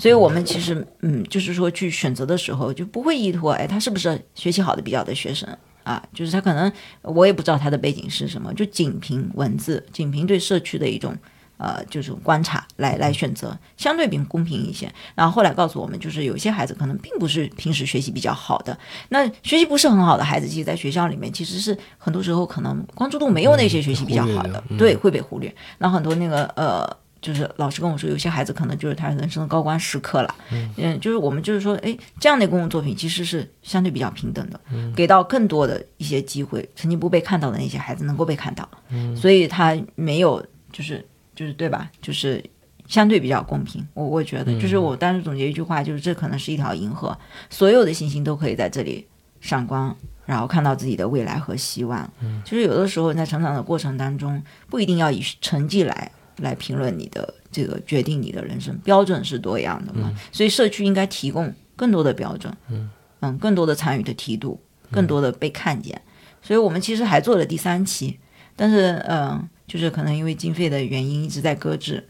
[0.00, 5.46] 所以我们其实嗯，就是说去选择的时候就不会依托，哎，他是不是学习好的比较的学生
[5.82, 6.02] 啊？
[6.14, 6.72] 就是他可能
[7.02, 11.14] 我也不知道他的背景是什么，就仅凭文字，仅凭对社区的一种。
[11.62, 14.90] 呃，就是观察来来选择，相对比公平一些。
[15.14, 18.74] 然后后来告诉我们，就是有些孩子可能并不是平时学习比较好的，
[19.10, 25.54] 那学习不是很好的孩子，其实在学校里面其实是很多时候可能关注度没有那些学习比较好的，对，会被忽略。
[25.76, 30.34] 然后很多那个呃，就是老师跟我说，有些孩子可能就是他人生的高光时刻了。
[30.50, 34.60] 嗯，就是我们就是说，哎，这样的公共作品其实是相对比较平等的，
[34.96, 38.68] 给到更多的一些机会，曾经不被看到的那些孩子能够被看到。
[38.88, 41.06] 嗯，所以他没有就是。
[41.32, 41.90] 就是对吧？
[42.02, 42.44] 就是
[42.86, 47.16] 相对比较公平，我我觉得，就是我当时总结一句话，就是这可能是一条银河，
[47.48, 49.06] 所有的星星都可以在这里
[49.40, 49.96] 闪光，
[50.26, 52.12] 然后看到自己的未来和希望。
[52.20, 60.12] 嗯，就是有的时候在成长的过程当中，不一定要以成绩来来评论你的这个决定你的人生，标准是多样的嘛。
[60.32, 64.60] 所以社区应该提供更多的标准，嗯嗯，更多的参与的梯度，
[64.90, 66.00] 更多的被看见。
[66.42, 68.18] 所以我们其实还做了第三期，
[68.56, 69.48] 但是嗯。
[69.70, 72.04] 就是可能因为经费的原因一直在搁置，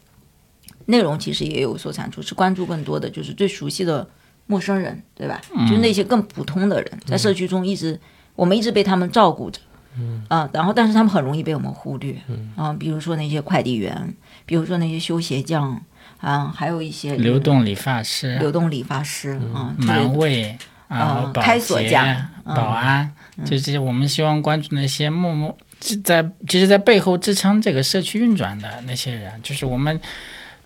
[0.87, 4.09] 内容其实也有所产出，是关注更多的就是最熟悉的
[4.47, 5.39] 陌生人，对吧？
[5.69, 7.99] 就是那些更普通的人，在社区中一直
[8.35, 9.59] 我们一直被他们照顾着，
[9.97, 14.13] 嗯啊，然后但是他们很容易被我们忽略，嗯啊，比如说那些快递员，
[14.45, 15.81] 比如说那些修鞋匠
[16.19, 23.11] 啊，还有一些流动理发师、流动理发师啊，门卫啊，开锁匠、保安，
[23.45, 25.57] 就这些我们希望关注那些默默。
[26.03, 29.99] 在其实，在背后支撑这个社区运转的那些人，就是我们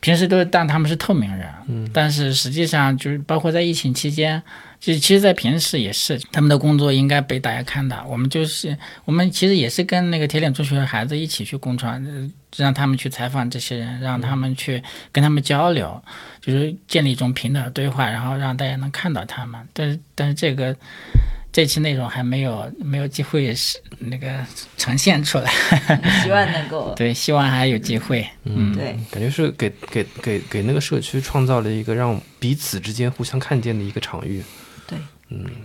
[0.01, 4.43] 平时都当他们是透明人，嗯，但是实际上就是包括在疫情期间，
[4.85, 8.05] 就其实，在平时也是他们的工作应该被大家看到。
[8.07, 11.99] 我们就是我们其实也是跟那个铁岭中学的孩子一起去共创，
[12.55, 16.01] 让他们去采访这些人，让他们去跟他们交流，
[16.39, 19.59] 就是建立一种平等的对话，然后让大家能看到他们。
[19.73, 20.75] 但是，但是这个。
[21.51, 25.49] 这期内容还没有没有机会是那个呈现出来，
[26.21, 28.27] 希望能够 对，希望还有机会。
[28.43, 34.43] 嗯，对，感觉是给给给给那个社区创造了一个让彼此之间互相看见的一个场域。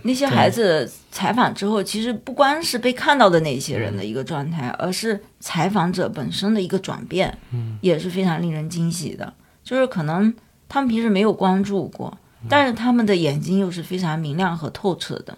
[0.03, 9.33] 那些孩子采访之后，其实不光是被看到的那些人的一个状态，而是采访者本身的一个转变，嗯，也是非常令人惊喜的。
[9.63, 10.33] 就是可能
[10.67, 12.17] 他们平时没有关注过，
[12.49, 15.37] 但是他们的眼睛又是非常明亮和透彻的。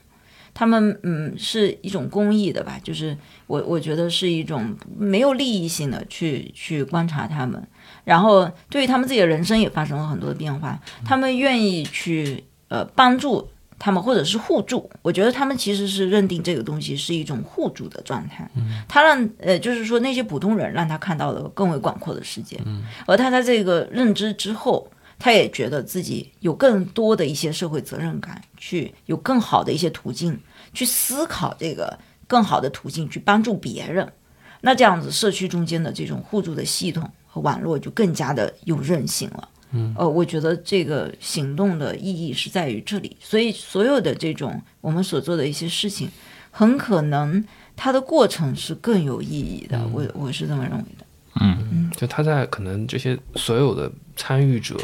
[0.55, 3.17] 他们嗯是一种公益的吧，就是
[3.47, 7.61] 我我觉得是一种没有利益性的去去观察他们，
[8.03, 13.49] 然后对于他们自己的人生也发生了很多的变化，他们愿意去呃帮助
[13.83, 18.49] 他们或者是互助，我觉得他们其实是认定这个东西是一种互助的状态，
[18.87, 22.57] 他让呃就是说那些普通人让他看到了更为广阔的世界，
[23.05, 24.87] 而他在这个认知之后。
[25.19, 30.37] 他也觉得自己有更多的一些社会责任感，去有更好的一些途径
[30.73, 34.11] 去思考这个更好的途径去帮助别人。
[34.59, 39.47] 那这样子，社区中间的这种互助的系统和网络就更加的有韧性了。
[39.73, 43.17] 嗯，呃，我觉得这个行动的意义是在于这里。
[43.19, 46.09] 所以，所有的这种我们所做的一些事情，
[46.51, 47.43] 很可能
[47.75, 49.85] 它的过程是更有意义的。
[49.91, 51.05] 我我是这么认为的。
[51.41, 54.77] 嗯，就他在可能这些所有的参与者，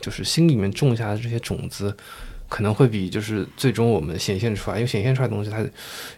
[0.00, 1.96] 就是心里面种下的这些种子，
[2.48, 5.64] 可能会比就是最终我们显现出来，因为显现出来的东西，它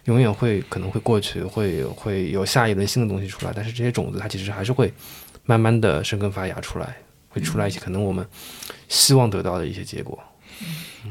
[0.05, 3.53] 永远会可能会过去，会会有下一轮新的东西出来。
[3.55, 4.91] 但是这些种子，它其实还是会
[5.45, 6.97] 慢慢的生根发芽出来，
[7.35, 8.25] 会出来一些可能我们
[8.87, 10.17] 希望得到的一些结果。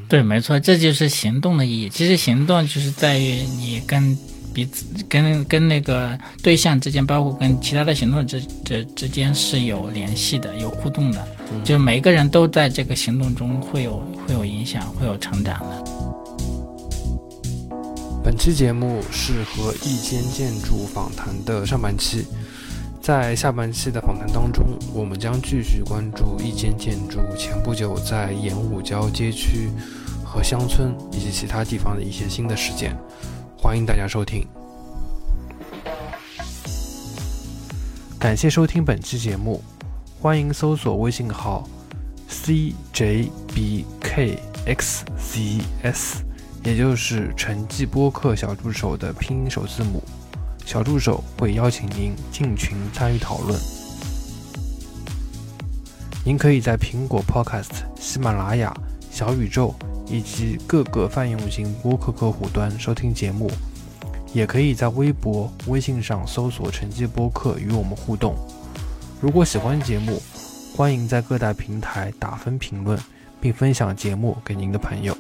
[0.08, 1.88] 对，没错，这就是行动的意义。
[1.90, 4.18] 其实行动就是在于你跟。
[4.54, 11.26] 彼此跟跟那个对象之间，包括跟其他的行动之之之间是有联系的，有互动的。
[11.64, 15.84] 就每个人都在这个行动中会有会有影响，会有成长的。
[18.22, 22.24] 本期节目是和一间建筑访谈的上半期，
[23.04, 29.68] 在下半期的访谈当中，我们将继续关注一间建筑前不久在盐五郊街区
[30.24, 32.96] 和乡村以及其他地方的一些新的事件。
[33.58, 34.48] 欢迎大家收听，
[38.18, 39.62] 感谢收听本期节目。
[40.18, 41.68] 欢迎搜索微信号
[42.30, 43.84] cjbkxcs，
[46.64, 50.02] 也就是陈记播客小助手的拼音首字母。
[50.64, 53.60] 小助手会邀请您进群参与讨论。
[56.24, 58.74] 您可以在苹果 Podcast、喜马拉雅、
[59.10, 59.74] 小宇宙。
[60.06, 63.50] 以及各个泛用型播客客户端收听节目，
[64.34, 68.36] 也可以在微博、微信上搜索“成绩播客”与我们互动。
[69.18, 70.20] 如果喜欢节目，
[70.76, 73.00] 欢迎在各大平台打分评论，
[73.40, 75.16] 并分享节目给您的朋友。